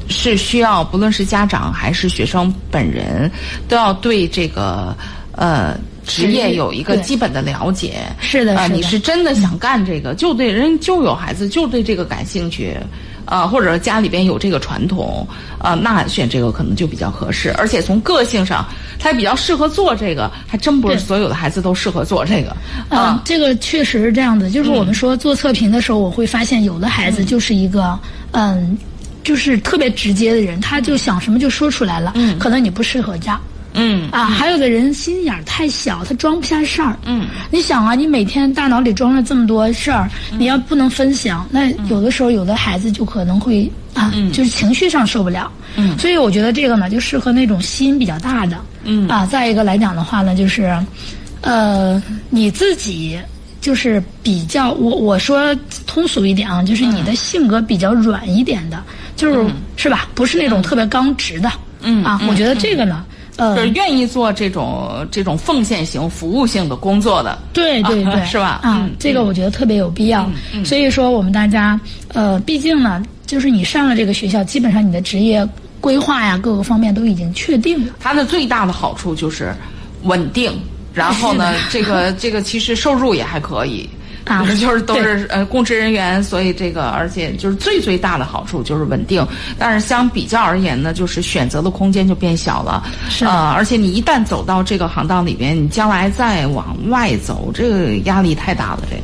[0.10, 3.32] 是需要不论是家长还是学生本人，
[3.68, 4.96] 都要对这个
[5.34, 8.00] 呃职职业业有一个基本的了解。
[8.08, 8.76] 啊，是的是的。
[8.76, 12.76] 你是真的想干这个，就对人就有孩子就对这个感兴趣，
[13.26, 15.28] 啊，或者家里边有这个传统，
[15.58, 17.52] 啊，那选这个可能就比较合适。
[17.54, 18.66] 而且从个性上，
[18.98, 22.56] 他比较适合做这个，还真不是所有的孩子都适合做这个。
[22.90, 24.50] 嗯啊，，这个确实是这样的。
[24.50, 27.98] 就是我们说做测评的时候，我会发现有的孩子就是一个
[28.32, 28.78] 嗯，
[29.24, 32.14] 就是特别直接的人，他就想什么就说出来了。
[32.16, 33.40] 嗯，可能你不适合这样。
[33.80, 36.98] 嗯啊，还有的人心眼儿太小，他装不下事儿。
[37.06, 45.52] 嗯，你想啊，你每天大脑里装了这么多事儿，你要不能分享，那有的时候有的孩子就可能会啊，就是情绪上受不了。
[45.78, 48.58] 嗯所以我觉得这个呢，就适合那种心比较大的。
[48.84, 50.78] 嗯啊，再一个来讲的话呢，就是，
[51.42, 53.20] 呃，你自己。
[53.62, 55.54] 就是比较我我说
[55.86, 58.82] 通俗一点啊，就是你的性格比较软一点的，
[59.18, 60.08] 就是、是吧？
[60.16, 67.38] 不是那种特别刚直的，嗯啊，嗯我觉得这个呢，呃，就是愿意做这种这种奉献型、服务性的工作的。
[67.54, 70.30] 对对对，是吧啊，嗯这个我觉得特别有必要。
[70.66, 75.48] 所以说，我们大家呃，毕竟呢，就是你上了这个学校，基本上你的职业
[75.80, 77.94] 规划呀，各个方面都已经确定了。
[78.00, 79.54] 它的最大的好处就是
[80.04, 80.52] 稳定，
[80.94, 83.90] 然后呢，这个这个其实收入也还可以。
[84.30, 89.26] 啊 就是都是呃公职人员，所以这个而且就是最最大的好处就是稳定，
[89.58, 98.96] 但是相比较而言呢，就是选择的空间就变小了，是呃，而且你一旦走到这个行当里边，你将来再往外走，这个压力太大了，这。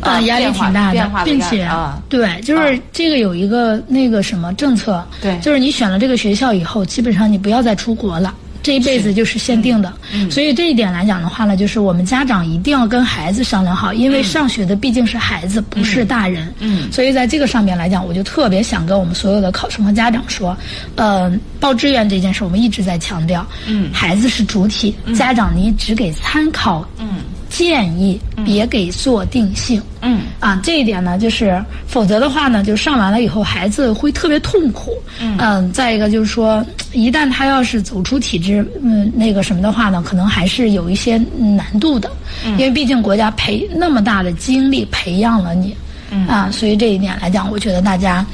[0.00, 8.34] 啊，呃压力挺大变化并且啊，对，就是这个有一个那个什么政策，对就是你选了这个学校以后，基本上你不要再出国了。
[8.62, 9.92] 这一辈子就是限定的。
[10.30, 16.52] 所以这一点来讲的话呢，就是我们家长一定要跟孩子商量好，因为上学的毕竟是孩子，不是大人。
[16.60, 20.56] 嗯所以在这个上面来讲，我就特别想跟我们所有的考生和家长说，
[20.96, 27.18] 呃，报志愿这件事，我们一直在强调，嗯孩子是主体，家长你只给参考嗯
[27.50, 29.82] 建议，别给做定性。
[30.00, 30.22] 嗯。
[30.38, 34.92] 啊，这一点呢，就是否则的话呢，就上完了以后，孩子会特别痛苦。
[35.20, 35.70] 嗯。
[35.72, 42.10] 再一个就是说，一旦他要是走出体制，嗯，那个什么的话呢，可能还是有一些难度的，
[42.56, 45.76] 因为毕竟国家培那么大的精力培养了你，
[46.10, 46.26] 嗯。
[46.26, 48.24] 啊，所以这一点来讲，我觉得大家，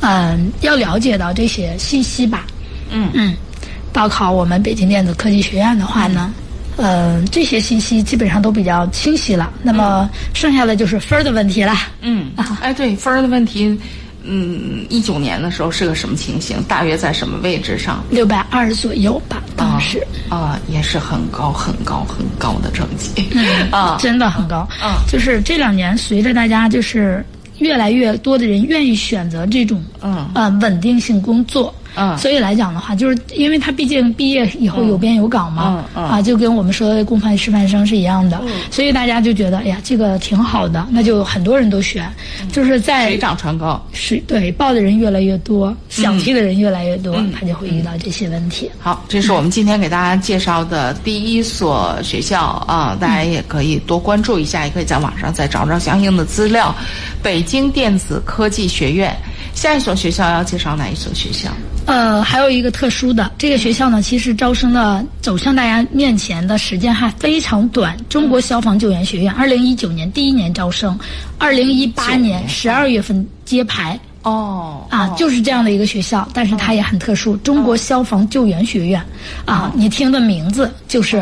[0.00, 2.46] 嗯，要了解到这些信息吧。
[2.90, 3.08] 嗯。
[3.12, 3.34] 嗯，
[3.92, 6.32] 报考我们北京电子科技学院的话呢，
[6.76, 9.52] 呃，这些信息基本上都比较清晰了。
[9.62, 11.74] 那么剩下的就是分儿的问题了。
[12.00, 13.78] 嗯啊，哎，对分儿的问题，
[14.24, 16.62] 嗯，一九年的时候是个什么情形？
[16.64, 18.02] 大约在什么位置上？
[18.10, 20.04] 六百二十左右吧，当时。
[20.28, 23.10] 啊，也是很高很高很高的成绩，
[23.70, 24.66] 啊，真的很高。
[24.82, 27.22] 嗯就是这两年，随着大家就是
[27.58, 31.74] 越来越多的人愿意选择这种嗯呃稳定性工作。
[31.94, 32.16] 嗯。
[32.18, 36.04] 所以来讲的话，就是因为他毕竟毕业以后有编有岗嘛，嗯嗯。
[36.04, 42.10] 啊，就跟我们说的公办师范生是一样的，所以大家就觉得，哎呀，这个挺好的，那就很多人都选，
[42.52, 43.80] 就是在水涨船高。
[43.92, 47.32] 是对报的人越来越多，想去的人越来越多，嗯。
[47.32, 48.70] 他就会遇到这些问题。
[48.78, 56.74] 好，这是我们今天给大家介绍的第一所学校啊，大家也可以多关注一下，也可以在网上再找找相应的资料。
[57.22, 59.16] 北京电子科技学院，
[59.54, 61.50] 下一所学校要介绍哪一所学校？
[61.86, 67.96] 呃，还有一个特殊的，这个学校呢，其实招生的走向大家面前的时间还非常短。
[68.08, 70.98] 中国消防救援学院，二零一九年第一年招生，
[71.38, 73.98] 二零一八年十二月份揭牌。
[74.22, 79.04] 哦啊，就是这样的一个学校，但是它也很特殊，中国消防救援学院，
[79.44, 81.20] 啊，你听的名字就是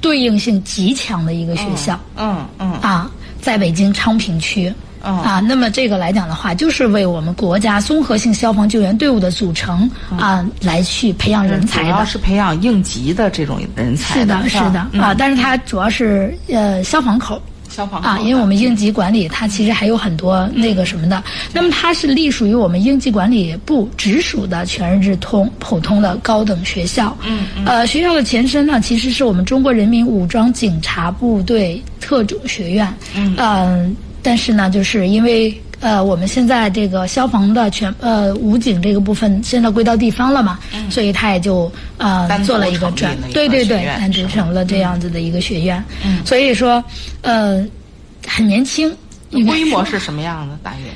[0.00, 3.10] 对应性极强的一个学校，嗯嗯啊，
[3.42, 4.72] 在北京昌平区。
[5.02, 11.84] 嗯啊，那么这个来讲的话，就是为我们国家综合性消防救援队伍的组成啊，来去培养人才的。
[11.84, 17.40] 主要是培养应急的这种人才是的，是的嗯啊，但是它主要是呃消防口。
[17.68, 27.16] 消防口啊，因为我们应急管理它其实还有很多那个什么的，那么它是隶属于我们应急管理部直属的全日制通普通的高等学校。
[27.24, 32.92] 嗯呃，学校的前身呢，其实是我们中国人民武装警察部队特种学院。
[33.14, 33.94] 嗯、
[34.28, 40.58] 但是呢，就是因为呃，我们现在这个消防的全呃武警这个部分现在归到地方了嘛，
[40.90, 45.82] 所以他也就呃做了一个转对对对单独成了这样子的一个学院。
[46.04, 46.84] 嗯所以说，
[47.22, 47.66] 呃，
[48.26, 48.94] 很年轻。
[49.30, 50.58] 规模是什么样的？
[50.62, 50.90] 大约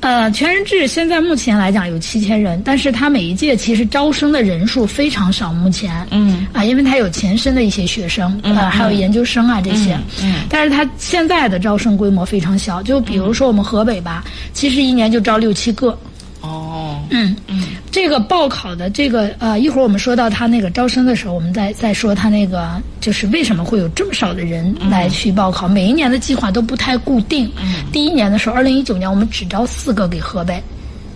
[0.00, 6.06] 呃，全日制现在目前来讲有七千人，但是它每一届其实招生的人数非常少，目前。
[6.10, 9.98] 嗯啊，因为它有前身的一些学生，呃，还有研究生啊这些。
[10.22, 15.96] 嗯但是它现在的招生规模非常小，就比如说我们河北吧，其实一年就招六七个。
[16.40, 17.00] 哦。
[17.10, 17.64] 嗯嗯。
[17.90, 25.66] 这个报考的这个呃，一会儿我们说到他那个招生的时候，我们再再说他那个就是为什么会有这么少的人来去报考。
[25.66, 27.50] 每一年的计划都不太固定。
[27.60, 27.84] 嗯。
[27.92, 30.62] 第一年的时候，二零一九年我们只招四个给河北，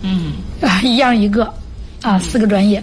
[0.01, 0.33] 嗯。
[0.61, 1.51] 啊， 一样一个，
[2.05, 2.81] 啊，四个专业。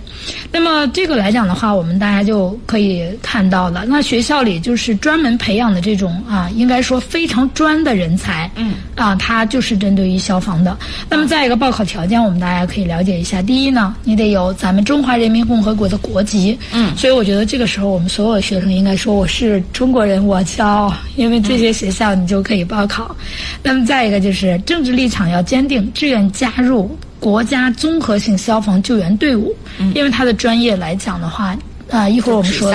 [0.50, 10.76] 那么这个来讲的话，我们大家就可以看到了，那学校里就是专门培养的这种啊，应该说非常专的人才，嗯，啊，它就是针对于消防的。
[11.08, 13.40] 那么再一个报考条件，我们大家可以了解一下。
[13.40, 23.14] 第一呢，你得有咱们中华人民共和国的国籍，嗯所以我觉得这个时候我们所有学生应该说我是中国人，我骄傲，因为这些学校你就可以报考。
[23.62, 29.54] 那么再一个就是政治立场要坚定，志愿加入国家综合性消防救援队伍，
[29.94, 31.56] 因为他的专业来讲的话。
[31.90, 32.72] 啊、一会儿我们说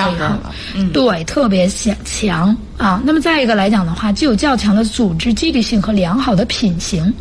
[0.92, 3.02] 对，特别强强啊。
[3.04, 7.12] 那么再一个来讲的话，具有较强的组织纪律性和良好的品行。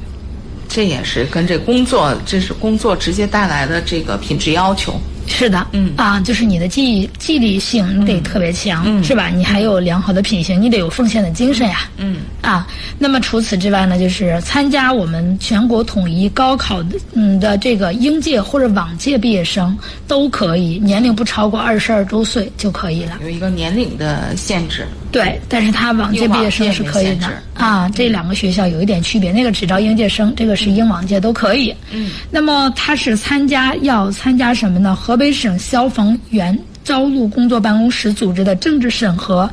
[0.70, 4.94] 这也是跟这工作，这是工作直接带来的这个品质要求。
[5.28, 9.28] 是的，嗯啊，就是你的记记忆力性你得特别强，嗯是吧？
[9.28, 11.90] 你还有良好的品行，你得有奉献的精神呀。
[11.98, 12.66] 嗯啊，
[12.98, 23.20] 那么除此之外呢，就是参加我们全国统一高考的嗯的这个应届或者往届毕业生都可以，年龄不超过二十二周岁就可以了。
[23.22, 24.88] 有一个年龄的限制。
[25.12, 27.90] 对，但是他往届毕业生是可以的啊。
[27.90, 31.74] 这两个学校有一点区别，那个只招应届生，这个是应往届都可以。
[31.92, 34.96] 嗯，那么他是参加要参加什么呢？
[34.96, 39.50] 河北省消防员招录工作办公室组织的政治审核。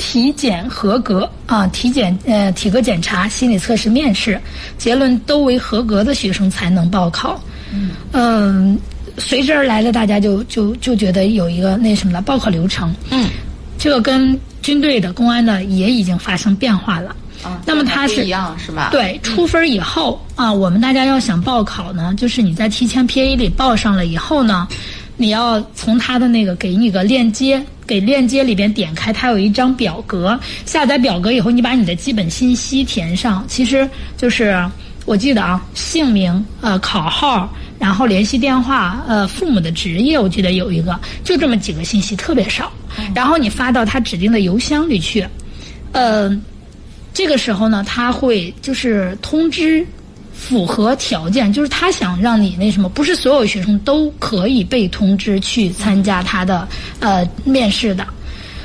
[0.00, 4.40] 体检合格啊，体检呃体格检查、心理测试、面试，
[4.78, 7.42] 结论都为合格的学生才能报考。
[8.12, 8.78] 嗯，
[9.18, 13.28] 随之而来的，大家就就就觉得有一个那什么了，报考流程，嗯，
[13.76, 17.14] 这个跟军队的、公安的也已经发生变化了。
[17.44, 24.66] 啊，那么它是一样是吧？，对，出分以后啊，我们大家要想报考呢，就是你在提前 PA 里报上了以后呢，
[25.16, 34.68] 你要从他的那个给你个链接，给链接里边点开，它有一张表格，下载表格以后，你把你的基本信息填上，其实就是
[35.04, 42.72] 我记得啊，姓名、呃考号，然后联系电话，呃父母的职业，我记得有一个，就这么几个信息，特别少，
[43.14, 45.26] 然后你发到他指定的邮箱里去，
[45.92, 46.36] 呃。
[47.14, 49.84] 这个时候呢，他会就是通知
[50.32, 56.68] 符合条件，就是他想让你那什么，不是所有学生都可以被通知去参加他的
[57.00, 58.06] 呃面试的。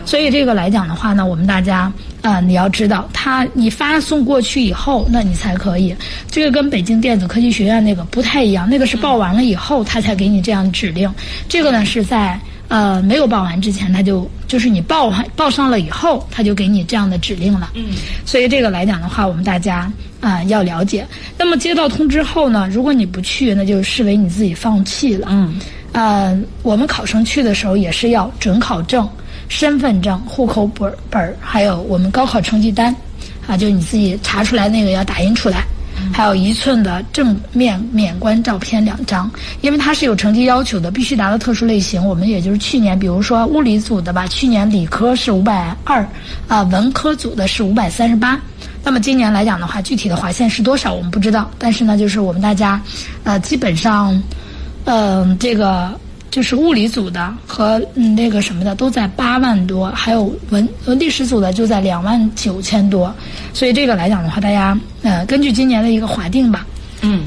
[0.05, 5.95] 所以这个来讲的话呢，我们大家啊、你要知道，他你发送过去以后，那你才可以。
[6.29, 11.12] 这个跟北京电子科技学院那个不太一样，那个是报完了以后，他才给你这样指令。
[11.49, 12.39] 这个呢是在
[12.73, 17.69] 呃没有报完之前，他就就是你报完报上了以后，他就给你这样的指令了。
[17.75, 17.86] 嗯，
[18.25, 21.05] 所以这个来讲的话，我们大家啊、要了解。
[21.38, 25.27] 那么接到通知后呢，如果你不去，那就视为你自己放弃了。
[25.29, 25.59] 嗯，
[25.91, 29.07] 呃，我们考生去的时候也是要准考证、
[29.49, 32.95] 身份证、户口本儿本儿，还有我们高考成绩单，
[33.45, 35.63] 啊，就是你自己查出来那个要打印出来，
[36.12, 39.29] 还有一寸的正面免冠照片两张，
[39.62, 42.03] 因为它是有成绩要求的，必须达到特殊类型。
[42.06, 46.08] 我们也就是去年，比如说物理组的吧，去年理科是五百二，
[46.47, 48.39] 啊，文科组的是五百三十八。
[48.84, 52.82] 那么今年来讲的话，具体的划线是多少我们不知道，但是呢，就是我们大家，
[53.23, 54.21] 呃，基本上，
[54.86, 55.97] 嗯、这个
[56.33, 63.13] 就是物理组的和嗯那个什么的都在八万多，还有文呃历史组的就在两万九千多，
[63.53, 66.65] 所以这个来讲的话，大家呃根据今年的一个划定吧，
[67.03, 67.25] 嗯，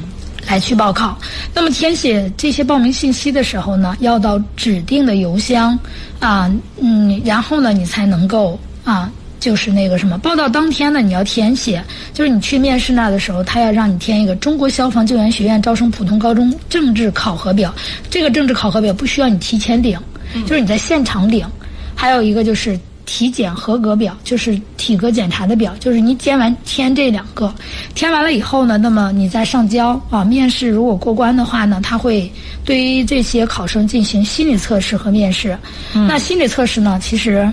[0.48, 1.16] 来去报考。
[1.54, 5.78] 那么填写这些报名信息的时候呢，要到指定的邮箱
[6.18, 9.08] 啊，嗯，然后呢，你才能够啊。
[9.46, 11.80] 就是那个什么，报道当天呢，你要填写，
[12.12, 17.72] 就是你去面试那儿的时候，他要让你填一个中国消防救援学院招生普通高中政治考核表。
[18.11, 19.96] 这个政治考核表不需要你提前领，
[20.48, 21.46] 就是你在现场领。
[21.94, 27.54] 还有一个就是体检合格表，就是体格检查的表，就是你填完填这两个，
[27.94, 30.24] 填完了以后呢，那么你再上交啊。
[30.24, 32.28] 面试如果过关的话呢，他会
[32.64, 35.56] 对于这些考生进行心理测试和面试。
[35.94, 37.48] 那心理测试呢，其实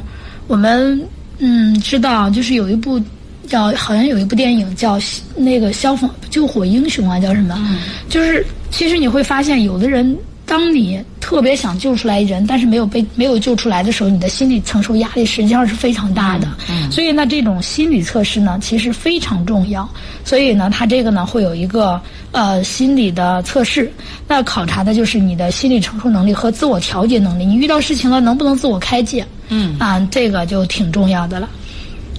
[0.48, 1.00] 我们
[1.46, 3.00] 嗯知道，就是有一部。
[3.46, 4.98] 叫好像有一部电影叫
[5.36, 7.78] 《那个消防救火英雄》啊，叫什么？
[8.08, 10.18] 就是其实你会发现，有的人
[10.54, 16.48] 当你特别想救出来人，但是没有被没有救出来的时候，你的心理承受压力实际上是非常大的。
[16.70, 19.90] 嗯所以呢，这种心理测试呢，其实非常重要。
[20.24, 22.00] 所以呢，它这个呢会有一个
[22.34, 23.92] 呃心理的测试，
[24.28, 27.48] 那考察的就是你的心理承受能力和自我调节能力。
[27.48, 29.26] 你遇到事情了，能不能自我开解？
[29.50, 31.50] 嗯啊，这个就挺重要的了。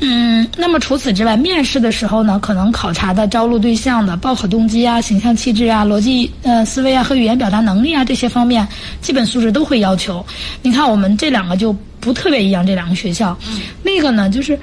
[0.01, 8.67] 嗯，那么除此之外，面试的时候呢，可能考察的招录对象的报考动机啊、形象气质啊、逻辑呃思维啊和语言表达能力啊这些方面，
[9.01, 10.25] 基本素质都会要求。
[10.63, 13.37] 你看我们这两个就不特别一样，这两个学校，
[13.83, 14.59] 那个呢就是。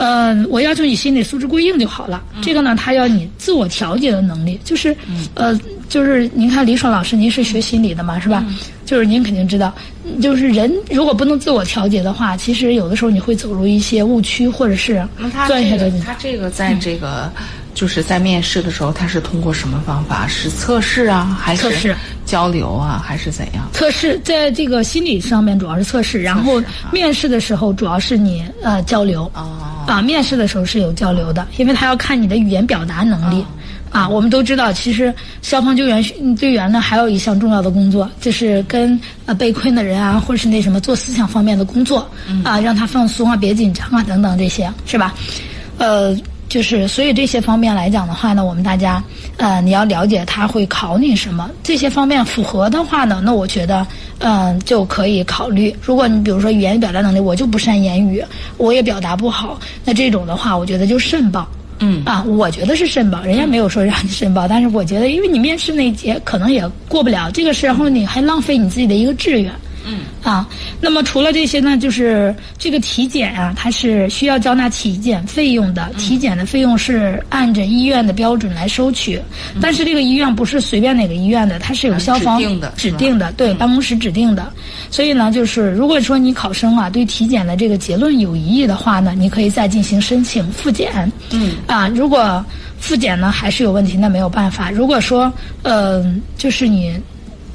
[0.00, 2.22] 呃，我要求你心理素质过硬就好了。
[2.40, 4.96] 这个呢，他要你自我调节的能力，就是，
[5.34, 8.44] 呃，就是您看李爽老师，您是学心理的嘛，是吧？
[8.84, 9.72] 就是您肯定知道，
[10.20, 17.30] 就是人如果不能自我调节的话，其实有的时候你会走入一些误区，或者是那他钻下去这个，他这个在这个、
[17.74, 20.26] 就是在面试的时候，他是通过什么方法？
[20.26, 23.68] 是测试啊，还是测试交流啊，还是怎样？
[23.72, 29.30] 测试在这个心理上面主要是测试，然后面试的时候主要是你呃交流。
[29.34, 29.48] 哦
[29.86, 33.42] 啊，面试的时候是有交流的，因为他要看你的语言表达能力。
[33.90, 36.02] 啊，我们都知道，其实消防救援
[36.36, 42.08] 队员呢，还有一项重要的工作，就是跟呃被困的人啊，或者是那什么做思想方面的工作，
[42.44, 45.14] 啊，让他放松啊，别紧张啊，等等这些，是吧？
[45.78, 46.16] 呃，
[46.48, 49.02] 就是所以这些方面来讲的话呢，我们大家
[49.36, 53.86] 呃，你要了解他会考你什么，这些方面符合的话呢，那我觉得
[54.20, 55.72] 嗯、就可以考虑。
[55.80, 58.20] 如果你比如说语言表达能力，我就不善言语，
[58.56, 61.48] 我也表达不好，那这种的话，我觉得就慎报。
[61.80, 69.52] 嗯啊，我觉得是申报，人家没有说让你申报，但是我觉得，因为你面试那一节可能也过不了这个时候，你还浪费你自己的一个志愿。
[69.88, 70.46] 嗯啊，
[70.80, 75.90] 那么除了这些呢，就是这个体检啊，它是需要交纳体检费用的。
[75.98, 79.20] 体检的费用是按着医院的标准来收取，
[79.60, 84.52] 但是这个医院不是随便哪个医院的，它是有嗯消防指定的指定的，对，办公室指定的。
[84.90, 91.10] 所以呢，就是如果说你考生啊对体检的这个结论有疑义的话呢，你可以再进行申请复检。
[91.32, 92.44] 嗯啊，如果
[92.78, 94.70] 复检呢还是有问题，那没有办法。
[94.70, 95.32] 如果说
[95.62, 96.04] 呃，
[96.36, 96.94] 就是你。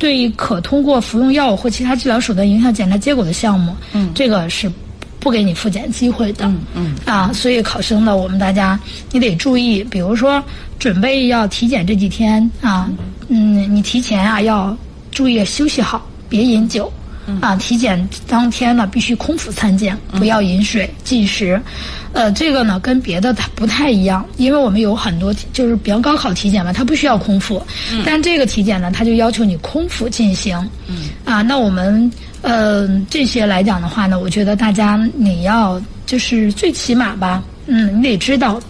[0.04, 4.70] 对可通过服用药物或其他治疗手段影响检查结果的项目，嗯，这个是
[5.18, 8.78] 不给你复检机会的，嗯嗯啊，所以考生呢，我们大家
[9.14, 10.44] 你得注意，比如说
[10.78, 12.90] 准备要体检这几天啊，
[13.30, 14.78] 嗯，你提前啊要
[15.10, 16.92] 注意休息好，别饮酒。
[17.40, 21.58] 啊，体检当天呢必须空腹参检，不要饮水、进食。
[22.14, 27.62] 呃，这个呢跟别的它不太一样，因为我们有很多就是比方高考体检嘛，它不需要空腹，
[28.06, 30.58] 但这个体检呢，它就要求你空腹进行。
[30.88, 32.10] 嗯啊，那我们
[32.42, 38.62] 呃这些来讲的话呢，我觉得大家你要就是最起码吧，嗯，你得知道。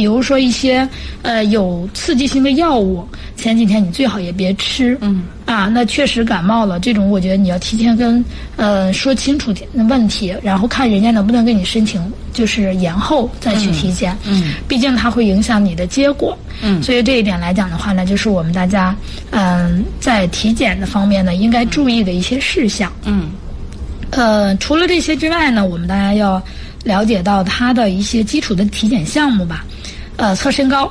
[0.00, 0.88] 比如说一些
[1.20, 4.96] 呃有刺激性的药物，前几天你最好也别吃。
[5.02, 5.24] 嗯。
[5.44, 8.24] 啊，那确实感冒了，这种我觉得你要提前跟
[8.56, 12.00] 呃说清楚问题，然后看人家能不能给你申请，
[12.32, 14.16] 就是延后再去体检。
[14.24, 14.54] 嗯。
[14.66, 16.34] 毕竟它会影响你的结果。
[16.62, 16.82] 嗯。
[16.82, 18.96] 所以这一点来讲的话呢，就是我们大家
[19.32, 22.90] 嗯在体检的方面呢，应该注意的一些事项。
[23.04, 23.28] 嗯。
[24.12, 26.42] 呃，除了这些之外呢，我们大家要
[26.84, 29.66] 了解到它的一些基础的体检项目吧。
[30.20, 30.90] 呃，测身高，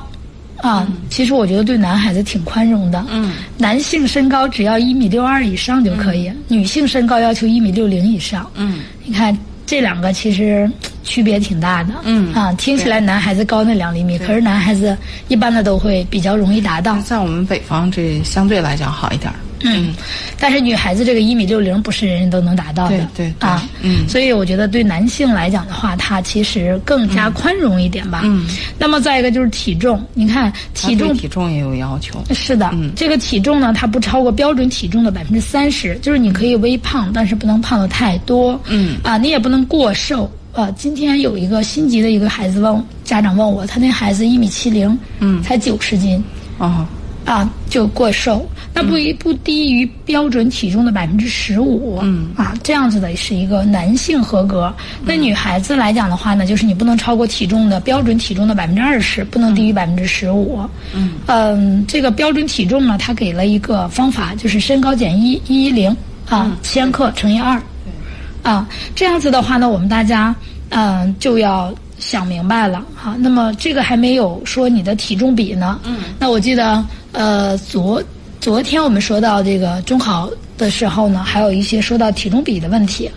[0.58, 3.06] 啊，其实我觉得对男孩子挺宽容的。
[3.10, 8.50] 嗯，男性身高只要一米六二以上就可以，女性身高要求一米六零以上。
[8.56, 10.70] 嗯，你看这两个其实
[11.04, 11.94] 区别挺大的。
[12.04, 17.00] 嗯啊，听起来男孩子高那两厘米，可是男孩子一般的都会比较容易达到。
[17.02, 19.32] 在我们北方，这相对来讲好一点。
[19.62, 19.94] 嗯，
[20.40, 22.98] 但是女孩子这个一米六零不是人人都能达到的。
[23.16, 28.22] 对对啊，嗯，所以我觉得对男性来讲的话，他其实更加宽容一点吧。
[28.24, 28.46] 嗯，
[28.78, 32.24] 那么再一个就是体重，你看体重体重也有要求。
[32.34, 38.60] 是的，嗯，这个体重呢，它不超过标准体重的百分之三十，就是你可以微胖，但是不能胖的太多。
[38.68, 40.30] 嗯，啊，你也不能过瘦。
[40.54, 46.24] 呃，今天有一个心急的一个孩子问家长问我，他那孩子一米七零，嗯，才九十斤。
[46.58, 46.86] 哦。
[47.30, 52.32] 啊，就过瘦，那不不低于标准体重的百分之十五，嗯。
[52.36, 54.74] 啊，这样子的是一个男性合格。
[55.06, 60.60] 那女孩子来讲的话呢，就是你不能超过体重的标准体重的百分之二十，不能低于百分之十五。
[60.92, 61.12] 嗯。
[61.28, 65.96] 嗯，这个标准体重呢，它给了一个方法，就是身高减一一一零
[66.28, 67.62] 啊，千克乘以二。
[67.86, 70.36] 对，啊，这样子的话呢，我们大家
[70.70, 73.16] 嗯就要想明白了哈。
[73.20, 75.80] 那么这个还没有说你的体重比呢。
[75.84, 76.84] 嗯，那我记得。
[77.12, 78.02] 呃，昨
[78.40, 80.30] 昨天我们说到这个中考
[80.60, 83.10] 的时候呢，还有一些说到体重比的问题，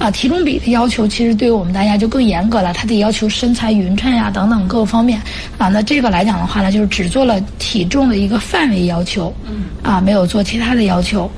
[0.00, 5.22] 啊，体重比的要求其实对于我们大家就更严格了，它得要求身材匀称呀等等各个方面，
[5.58, 9.32] 啊，那这个来讲的话呢，就是只做了体重的一个范围要求，
[9.80, 11.30] 啊，没有做其他的要求。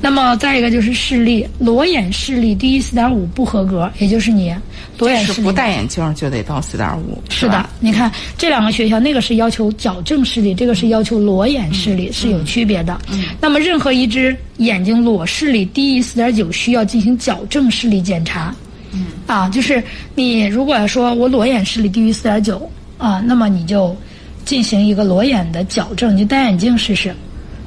[0.00, 4.56] 那么再一个就是视力，裸眼视力低于四点五不合格，也就是你
[5.00, 7.20] 裸眼视力不戴眼镜就得到四点五。
[7.30, 13.00] 是的，你看这两个学校，那个是要求矫正视力，这个是要求裸眼视力，是有区别的。
[13.10, 13.24] 嗯。
[13.40, 18.54] 那么任何一只眼睛裸视力低于四点九，需要进行矫正视力检查。
[18.92, 19.06] 嗯。
[19.26, 19.82] 啊，就是
[20.14, 23.96] 你如果说我裸眼视力低于四点九啊，那么你就
[24.44, 27.14] 进行一个裸眼的矫正，你就戴眼镜试试。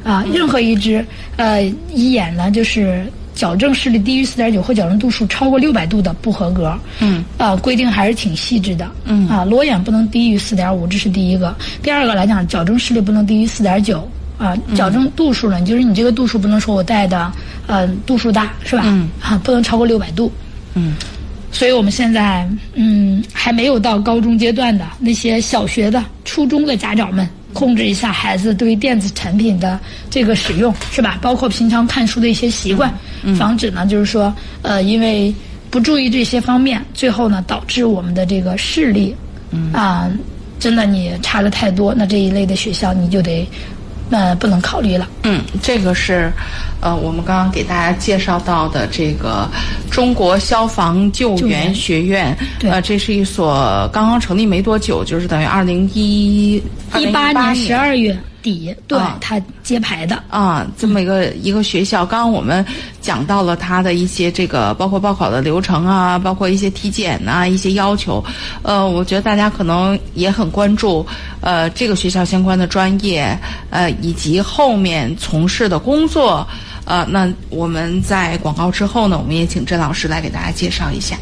[0.04, 1.04] 啊，任何一只
[1.38, 1.64] 呃
[1.94, 6.78] 一眼呢，就是矫正视力低于四点九或矫正度数超过六百度的不合格。
[7.00, 7.24] 嗯。
[7.38, 8.90] 啊，规定还是挺细致的。
[9.06, 9.28] 嗯。
[9.28, 11.56] 啊，裸眼不能低于四点五，这是第一个。
[11.82, 14.08] 第二个来讲，矫正视力不能低于四点九。
[14.38, 17.32] 啊，矫正度数呢，就是你这个度数不能说我戴的
[17.68, 18.84] 呃度数大是吧？
[18.86, 19.10] 嗯。
[19.22, 20.32] 啊，不能超过六百度。
[20.74, 20.96] 嗯。
[21.52, 27.30] 所以我们现在嗯还没有到高中阶段的那些小学的、初中的家长们。
[27.54, 29.80] 控制一下孩子对电子产品的
[30.10, 31.18] 这个使用，是吧？
[31.22, 32.94] 包括平常看书的一些习惯，
[33.38, 34.34] 防止呢，就是说，
[34.64, 35.34] 呃，因为
[35.70, 39.16] 不注意这些方面，最后呢，导致我们的这个视力，
[39.72, 40.12] 啊，
[40.60, 43.48] 真的你差的太多，那这一类的学校你就得，
[44.14, 45.10] 呃，不能考虑了。
[45.24, 46.32] 嗯，这个是，
[46.82, 49.50] 呃，我们刚刚给大家介绍到的这个
[49.90, 56.62] 中国消防救援学院，呃，这是一所刚刚成立没多久，就是等于二零一
[56.96, 62.06] 一八年十二月底，对，啊他揭牌的啊，这么一个一个学校。
[62.06, 62.64] 刚刚我们
[63.02, 68.24] 讲到了他的一些这个，包括报考的流程啊，包括一些体检啊，一些要求。
[68.62, 71.06] 呃，我觉得大家可能也很关注，
[71.40, 73.36] 呃，这个学校相关的专业，
[73.70, 76.46] 呃，以及后面从事的工作。
[76.86, 81.16] 呃，那我们在广告之后呢，我们也请郑老师来给大家介绍一下。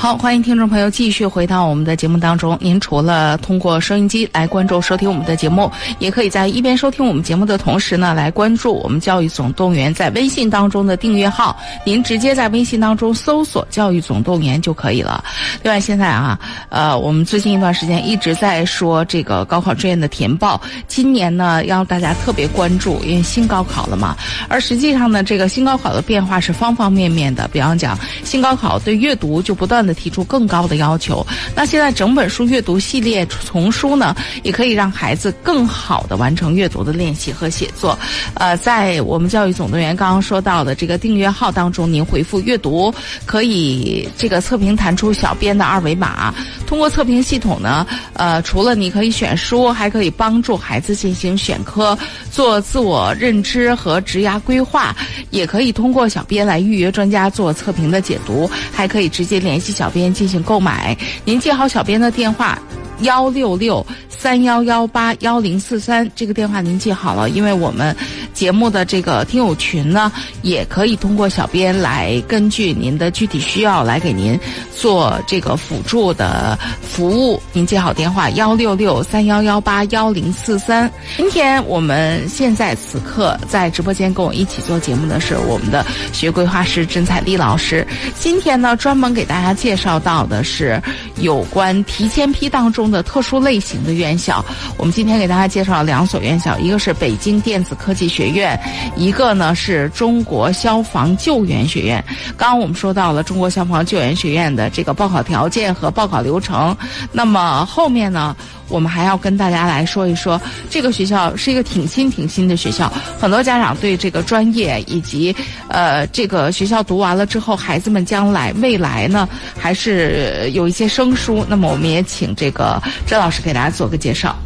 [0.00, 2.56] 好，欢迎听众朋友继续回到我们的节目当中。
[2.60, 5.68] 您除了通过收音机来关注收听我们的节目，
[5.98, 11.58] 也可以在一边收听我们节目的同时呢，来关注我们教育总动员在微信当中的订阅号。
[11.84, 15.24] 您直接在微信当中搜索“教育总动员”就可以了。
[15.64, 16.38] 另外，现在啊，
[16.68, 24.16] 呃，我们最近一段时间一直在说这个高考志愿的填报，今年呢要大家特别关注，因为新高考了嘛。
[24.48, 27.48] 而实际上呢，这个新高考的变化是方方面面的。
[27.48, 31.26] 比方讲，新高考对阅读就不断提出更高的要求。
[31.54, 37.98] 那现在整本书阅读系列丛书呢，也可以让孩子更好的完成阅读的练习和写作。
[38.34, 42.92] 呃，在我们教育总动员刚刚说到的这个订阅号当中，您回复“阅读”，
[43.26, 46.34] 可以这个测评弹出小编的二维码。
[46.66, 51.98] 通过测评系统呢，呃，除了你可以选书，还可以帮助孩子进行选科、
[52.30, 54.94] 做自我认知和职涯规划，
[55.30, 60.96] 也可以通过小编来预约专家做测评的解读，还可以直接联系小编进行购买。
[61.24, 62.58] 您记好小编的电话：
[63.00, 67.94] 幺六六三幺幺八幺零四三，这个电话您记好了，因为我们
[68.34, 70.10] 节目的这个听友群呢，
[70.42, 74.38] 也可以通过小编来根据您的具体需要来给您
[74.76, 77.40] 做这个辅助的服务。
[77.52, 80.90] 您记好电话：幺六六三幺幺八幺零四三。
[81.16, 87.86] 今天我们现在此刻在直播间跟我一起做节目的是我们的学规划师甄彩丽老师。
[88.18, 90.82] 今天呢，专门给大家介绍到的是
[91.20, 94.44] 有关提前批当中的特殊类型的院校。
[94.76, 98.58] 我们今天给大家介绍两所院校，一个是北京电子科技学院，
[98.96, 102.04] 一个呢是中国消防救援学院。
[102.36, 106.76] 刚刚我们说到了中国消防救援学院的这个报考条件和报考流程，
[107.12, 108.36] 那么后面呢？
[108.68, 115.34] 我们还要跟大家来说一说，这个学校是一个挺新挺新的学校，很多家长对这个专业以及
[115.68, 121.44] 呃这个学校读完了之后，孩子们将来未来呢，还是有一些生疏。
[121.48, 124.36] 那么我们也请这个甄老师给大家做个介绍。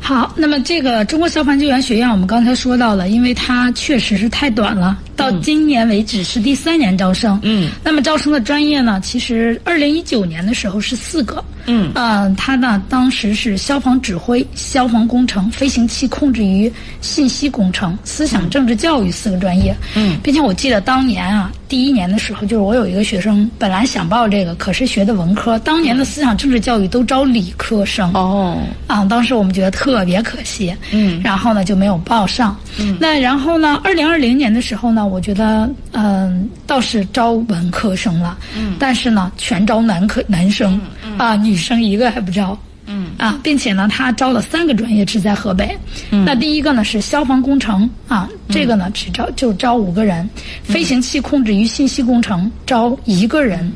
[0.00, 7.38] 好，那么这个中国消防救援学院，我们刚才说到了，因为它确实是太短了，到今年为止是第三年招生。
[7.44, 11.42] 嗯，那么招生的专业呢，其实二零一九年的时候是四个。
[11.66, 19.76] 嗯，呃，他呢当时是消防指挥、消防工程、飞行器控制与信息工程、思想政治教育四个专业。
[19.94, 28.12] 嗯，并且我记得当年啊，第一年的时候，就是我有一个学生本来想报这个，可是学的文科，当年的思想政治教育都招理科生。
[28.12, 31.18] 哦，啊，当时我们觉得特别可惜，嗯。
[31.24, 32.98] 然后呢就没有报上，嗯。
[33.00, 40.78] 那然后呢，二零二零年的时候呢，我觉得嗯、倒是招文科生了，嗯但是呢全招男科男生，
[41.16, 42.54] 啊女生一个还不招，
[42.86, 43.10] 嗯。
[43.18, 45.76] 啊，并且呢他招了三个专业只在河北，
[46.10, 46.24] 嗯。
[46.24, 50.28] 那第一个呢是消防工程啊，这个呢只招就招五个人，
[50.62, 53.72] 飞行器控制与信息工程招一个人，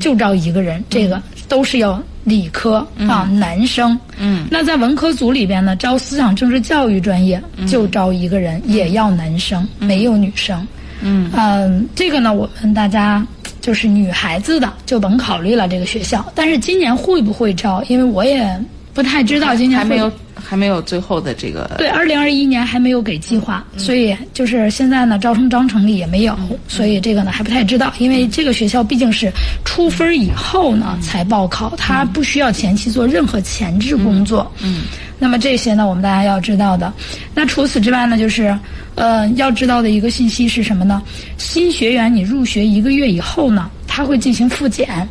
[0.00, 3.98] 就招一个人，这个都是要理科啊男生。
[4.18, 4.46] 嗯。
[4.50, 10.66] 那在文科组里边呢，招思想政治教育专业就招一个人，也要男生，没有女生。
[11.02, 11.30] 嗯。
[11.34, 13.24] 嗯，这个呢，我们大家
[13.66, 16.24] 就是女孩子的就甭考虑了这个学校。
[16.36, 17.82] 但是今年会不会招？
[17.88, 18.48] 因为我也
[18.94, 26.38] 不太知道今年还没有还没有最后的这个对，二零二一年还没有给计划，所以就是现在呢，招生章程里也没有，
[26.68, 27.92] 所以这个呢还不太知道。
[27.98, 29.32] 因为这个学校毕竟是
[29.64, 34.48] 出分以后呢才报考，它不需要前期做任何前置工作。
[34.62, 34.82] 嗯
[35.18, 36.92] 那么这些呢，我们大家要知道的。
[37.34, 38.56] 那除此之外呢，就是
[38.94, 41.02] 呃要知道的一个信息是什么呢？
[41.38, 45.08] 新学员你入学一个月以后呢，他会进行复检。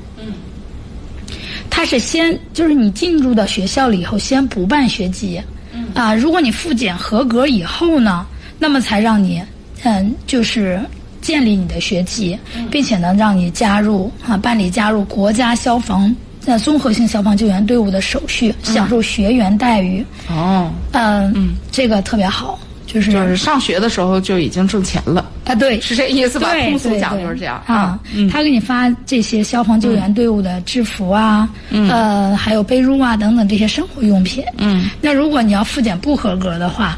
[1.70, 5.41] 他是先就是你进入到学校了以后，先不办学籍。
[5.93, 8.26] 啊，如果你复检合格以后呢，
[8.60, 9.41] 那么才让你
[9.84, 10.80] 嗯就是。
[11.22, 12.38] 建立你的学籍，
[12.70, 16.16] 并且呢，让你加入啊，办理加入国家消防
[16.46, 20.06] 呃综合性消防救援队伍的手续，享受学员待遇。
[20.30, 26.54] 哦，嗯嗯，这个特别好，就是就是上学的时候就已经挣钱了，啊，对，是这意思吧？
[26.54, 28.00] 通俗讲就是这样啊。
[28.14, 34.43] 嗯他给你发这些消防救援队伍的制服啊，呃，还有被褥啊等等这些生活用品。
[34.58, 36.98] 嗯，那如果你要复检不合格的话，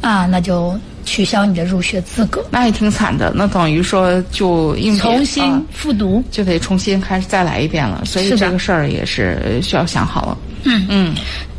[0.00, 6.22] 啊，那就取消你的入学资格，那也挺惨的，那等于说就应届重新啊复读。
[6.30, 10.38] 就得重新开始再来一遍了，所以这个事儿也是需要想好了。
[10.64, 11.14] 嗯嗯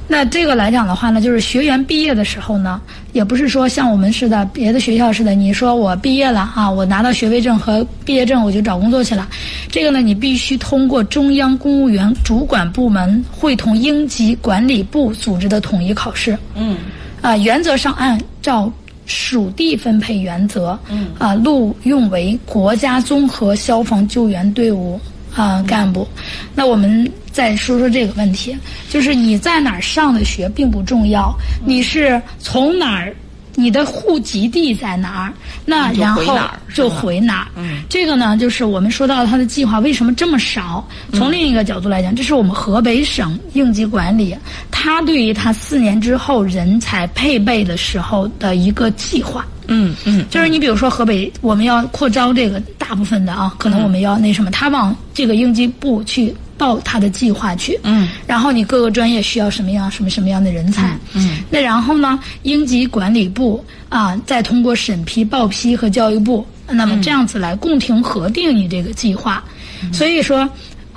[0.08, 2.82] 那这个来讲的话呢，就是学员毕业的时候呢，
[3.14, 9.26] 也不是说像我们似的，别的学校似的，你说我毕业了啊，我拿到学位证和毕业证我就找工作去了。
[9.70, 16.38] 这个呢，你必须通过中央公务员主管部门会同应急管理部组织的统一考试。
[16.56, 16.76] 嗯
[17.22, 18.70] 啊，原则上按照
[19.12, 25.00] 属地分配原则，嗯啊，录用为国家综合消防救援队伍
[25.36, 26.08] 啊、干部。
[26.56, 28.58] 那我们再说说这个问题，
[28.90, 31.34] 就是你在哪儿上的学并不重要，
[31.66, 33.14] 你是从哪儿。
[33.56, 35.34] 你的户籍地在哪儿？
[35.66, 36.38] 那然后
[36.74, 37.48] 就回哪儿。
[37.56, 40.88] 嗯这个呢，就是我们说到他的计划为什么这么少？
[41.14, 44.36] 从另一个角度来讲，这是我们河北省应急管理，
[44.70, 49.46] 它对于它四年之后人才配备的时候的一个计划。
[49.68, 57.80] 嗯嗯，就是你比如说河北，我们要扩招这个大部分的啊，可能我们要那什么，他往这个应急部去报他的计划去。
[57.82, 60.96] 嗯，然后你各个专业需要什么样什么什么样的人才。
[61.14, 69.44] 嗯，那然后呢，应急管理部啊，再通过审批、报批和教育部，那么这样子来共同核定你这个计划。
[69.92, 70.48] 所以说，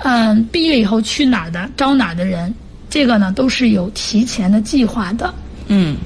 [0.03, 2.53] 嗯，毕业以后去哪儿的，招哪儿的人，
[2.87, 5.33] 这个呢都是有提前的计划的。
[5.67, 5.97] 嗯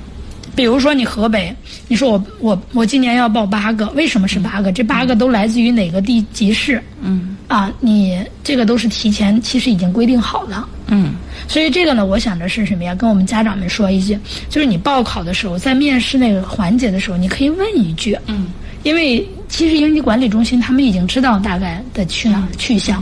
[0.60, 1.56] 比如说你河北，
[1.88, 4.74] 你说我我我今年要报八个，为什么是八个？
[4.74, 6.84] 这八个都来自于哪个地级市？
[7.02, 10.68] 嗯啊，你这个都是提前其实已经规定好了。
[10.88, 11.14] 嗯
[11.48, 12.94] 所以这个呢，我想着是什么呀？
[12.94, 18.48] 跟我们家长们说一句，就是你报考的时候，在面试那个环节的时候，你可以问一句，嗯，
[18.84, 23.02] 因为其实应急管理中心他们已经知道大概的去哪儿去向。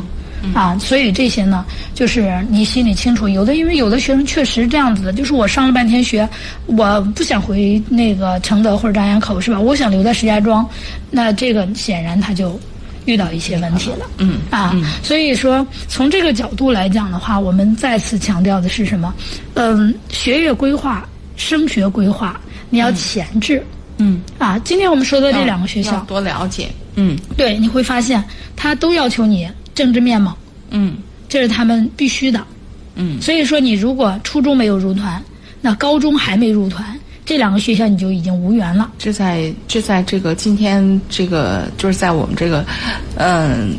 [0.53, 3.27] 啊，所以这些呢，就是你心里清楚。
[3.27, 6.27] 有的因为有的学生确实这样子的，就是我上了半天学，
[6.65, 9.59] 我不想回那个承德或者张家口，是吧？
[9.59, 10.67] 我想留在石家庄，
[11.09, 12.59] 那这个显然他就
[13.05, 14.05] 遇到一些问题了。
[14.19, 19.13] 嗯啊，所以说从这个角度来讲的话，我们再次强调的是什么？
[19.55, 23.65] 嗯，学业规划、升学规划，你要前置。
[23.97, 26.69] 嗯，啊，今天我们说的这两个学校，要多了解。
[26.99, 28.23] 嗯对，你会发现
[28.55, 29.47] 他都要求你
[29.77, 30.35] 政治面貌，
[30.71, 30.97] 嗯
[31.29, 32.43] 这是他们必须的。
[32.95, 35.21] 嗯所以说，你如果初中没有入团，
[35.61, 36.83] 那高中还没入团，
[37.23, 38.89] 这两个学校你就已经无缘了。
[38.97, 42.65] 这在这在这个今天这个就是在我们这个，
[43.17, 43.77] 嗯。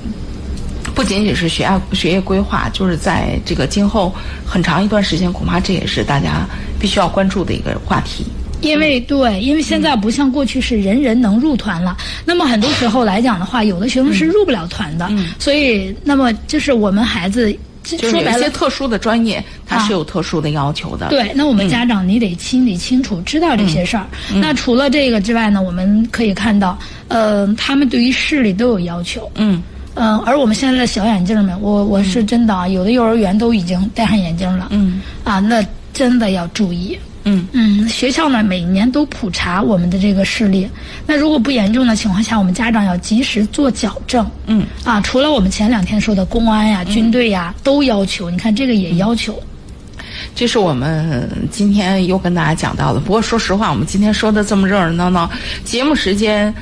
[0.95, 4.13] 不仅仅是学业学业规划，就是在这个今后
[4.45, 6.45] 很长一段时间，恐怕这也是大家
[6.81, 8.27] 必须要关注的一个话题。
[8.61, 17.53] 因为对，因为现在不像过去是人人能入团了，那么很多时候来讲的话，有的学生是入不了团的，嗯所以那么就是我们孩子
[17.85, 18.43] 就是有一说白了。
[18.43, 21.09] 些特殊的专业，它是有特殊的要求的。
[21.09, 24.07] 对，那我们家长你得心里清楚，知道这些事儿。
[24.35, 26.79] 那除了这个之外呢，我们可以看到，
[27.09, 29.31] 呃，他们对于视力都有要求。
[29.37, 29.63] 嗯
[29.95, 34.69] 嗯，而我们现在的小眼镜们，我我是真的啊，有的幼儿园都已经戴上眼镜了。
[34.71, 36.99] 嗯啊，那真的要注意。
[37.29, 40.69] 嗯嗯，学校呢每年都普查我们的这个视力，
[41.07, 44.29] 那如果不严重的情况下，我们家长要及时做矫正。
[44.47, 49.39] 嗯啊，除了我们前两天说的公安呀、军队呀，都要求，你看这个也要求。
[50.35, 53.01] 这是我们今天又跟大家讲到的。
[53.01, 55.31] 不过说实话，我们今天说的这么热热闹闹，
[55.65, 56.53] 节目时间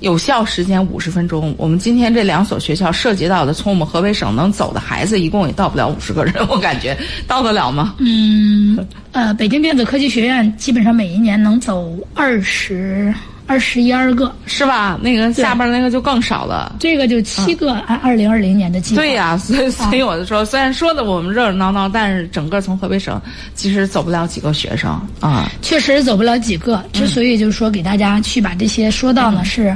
[0.00, 1.54] 有效时间五十分钟。
[1.58, 6.96] 我们今天这两所学校涉及到的，从我们河北省能走的孩子，一共也到不了五十个人，我感觉
[7.26, 7.94] 到得了吗？
[7.98, 8.78] 嗯，
[9.12, 13.12] 呃，北京电子科技学院基本上每一年能走二十
[13.48, 15.00] 二十一二个，是吧？
[15.02, 16.76] 那个下边那个就更少了。
[16.78, 19.00] 这个就七个，按二零二零年的计划。
[19.00, 23.20] 对呀、所以所以我就说，虽然说的我们热热闹闹，但是整个从河北省
[23.54, 25.50] 其实走不了几个学生啊。
[25.62, 26.84] 确实走不了几个。
[26.92, 29.74] 之所以就是说给大家去把这些说到呢，是，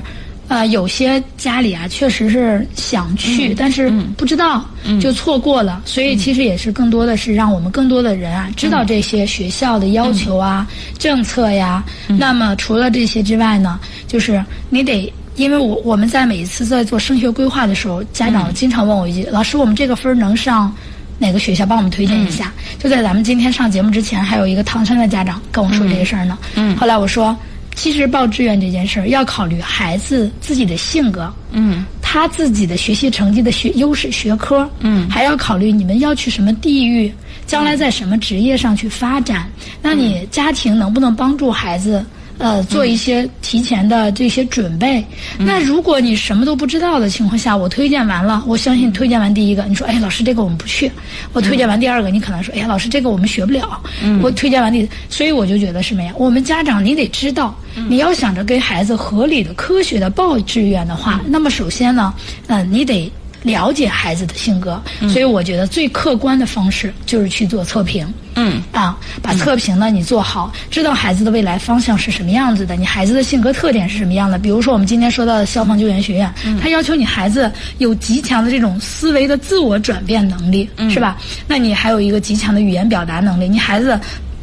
[0.52, 4.64] 呃，有些家里啊确实是想去，但是不知道，
[5.00, 5.80] 就错过了。
[5.86, 10.66] 所以其实也是更多的是让我们更多的人啊知道这些学校的要求啊、
[10.98, 11.82] 政策呀。
[12.06, 15.10] 那么除了这些之外呢，就是你得。
[15.34, 20.70] 因为我我们在每一次在做升学规划的时候，家长经常问我一句：“老师，我们这个分儿能上
[21.18, 21.64] 哪个学校？
[21.64, 22.52] 帮我们推荐一下。
[22.78, 26.36] 就在咱们今天上节目之前，还有一个唐山的家长跟我说这个事儿呢。
[26.56, 27.34] 嗯后来我说，
[27.74, 37.12] 其实报志愿这件事儿要考虑孩子自己的性格，嗯他自己的学习成绩的学优势学科，嗯还要考虑你们要去什么地域，
[37.46, 39.50] 将来在什么职业上去发展。
[39.80, 42.04] 那你家庭能不能帮助孩子？
[42.42, 45.02] 呃，做一些提前的这些准备。
[45.38, 50.90] 那如果你什么都不知道的情况下，我推荐完了，我相信推荐完第一个，你说，哎，老师这个我们不去；
[51.32, 53.80] 我推荐完第二个，你可能说，哎呀，老师这个我们学不了。
[54.20, 56.12] 我推荐完第，所以我就觉得什么呀？
[56.16, 57.56] 我们家长你得知道，
[57.88, 62.12] 你要想着给孩子合理的、科学的报志愿的话，那么首先呢，
[62.48, 63.08] 呃，你得。
[63.42, 68.06] 了解孩子的性格，所以我觉得最客观的方式就是去做测评。
[68.34, 74.38] 嗯啊，把测评呢你做好，知道孩子的未来方向是什么样子的，你孩子的性格特点是什么样的。
[74.38, 81.18] 比如说我们今天说到的消防救援学院，它要求你孩子有极强的这种思维的自我转变能力，是吧？
[81.46, 84.00] 那你还有一个极强的语言表达能力，你孩子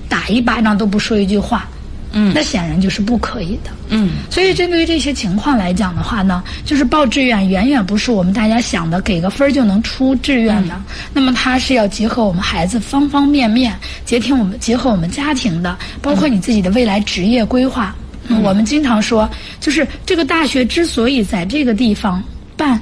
[0.07, 1.67] 打一巴掌都不说一句话。
[2.11, 3.71] 嗯那显然就是不可以的。
[3.89, 10.81] 嗯所以针对于这些情况来讲的话呢，就是报志愿远远不是我们大家想的给个分儿就能出志愿的。
[11.13, 17.95] 那么它是要结合我们孩子方方面面，结听我们结合我们家庭的，包括你自己的未来职业规划。
[18.27, 19.29] 嗯我们经常说，
[19.59, 22.23] 就是这个大学之所以在这个地方
[22.55, 22.79] 办。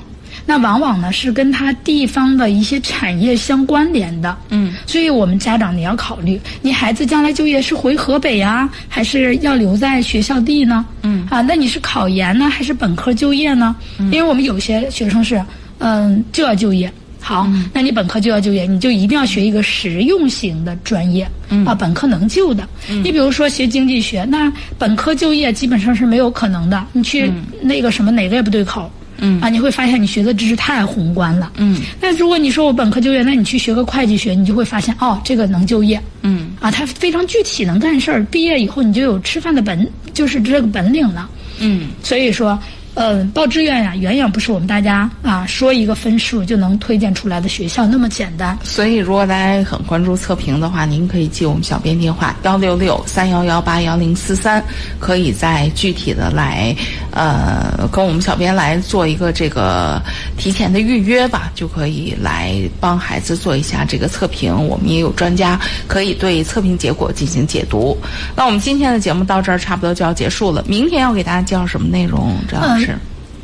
[0.49, 10.85] 那往往呢是跟它地方的一些产业相关联的，嗯，所以我们家长你要考虑，你孩子将来就业是回河北呀、还是要留在学校地呢？
[11.03, 13.75] 嗯啊，那你是考研呢，还是本科就业呢？
[13.99, 15.43] 因为我们有些学生是，
[15.79, 16.89] 嗯，就要就业。
[17.19, 22.65] 好，那你本科就要就业，你就一定要学一个实用型的专业，嗯啊，本科能就的。
[22.87, 27.29] 你比如说学经济学，那本科就业基本上是没有可能的，你去
[27.61, 28.89] 那个什么哪个也不对口。
[29.19, 31.51] 嗯啊，你会发现你学的知识太宏观了。
[31.57, 36.01] 嗯，那如果你说我本科就业，那你去学个会计学，你就会发现哦，这个能就业。
[36.21, 41.29] 嗯啊，它非常具体能干事儿，毕业以后你就有吃饭的本，就是这个本领了。
[41.59, 42.59] 嗯所以说，
[42.97, 48.57] 呃，报志愿呀、远远不是我们大家啊说一个分数就能推荐出来的学校那么简单。
[48.63, 54.63] 所以，如果大家很关注测评的话，您可以记我们小编电话幺六六三幺幺八幺零四三，
[54.99, 56.75] 可以再具体的来
[57.11, 60.01] 呃跟我们小编来做一个这个
[60.35, 64.51] 提前的预约吧，就可以来帮孩子做一下这个测评。
[64.67, 67.95] 我们也有专家可以对测评结果进行解读。
[68.35, 72.33] 那我们今天的节目到这儿差不多就要结束了，明天要给大家介绍什么内容？
[72.49, 72.86] 张老师，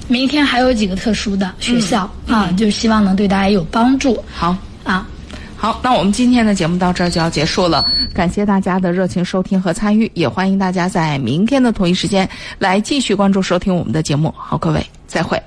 [0.08, 4.56] 明天还有几个特殊的学校、啊，就希望能对大家有帮助好。
[4.84, 5.08] 啊。
[5.56, 12.30] 好，那我们今天的节目到这儿就要结束了，感谢大家的热情收听和参与，也欢迎大家在明天的同一时间
[12.60, 14.34] 来继续关注收听我们的节目。
[14.38, 15.42] 好，各位再会。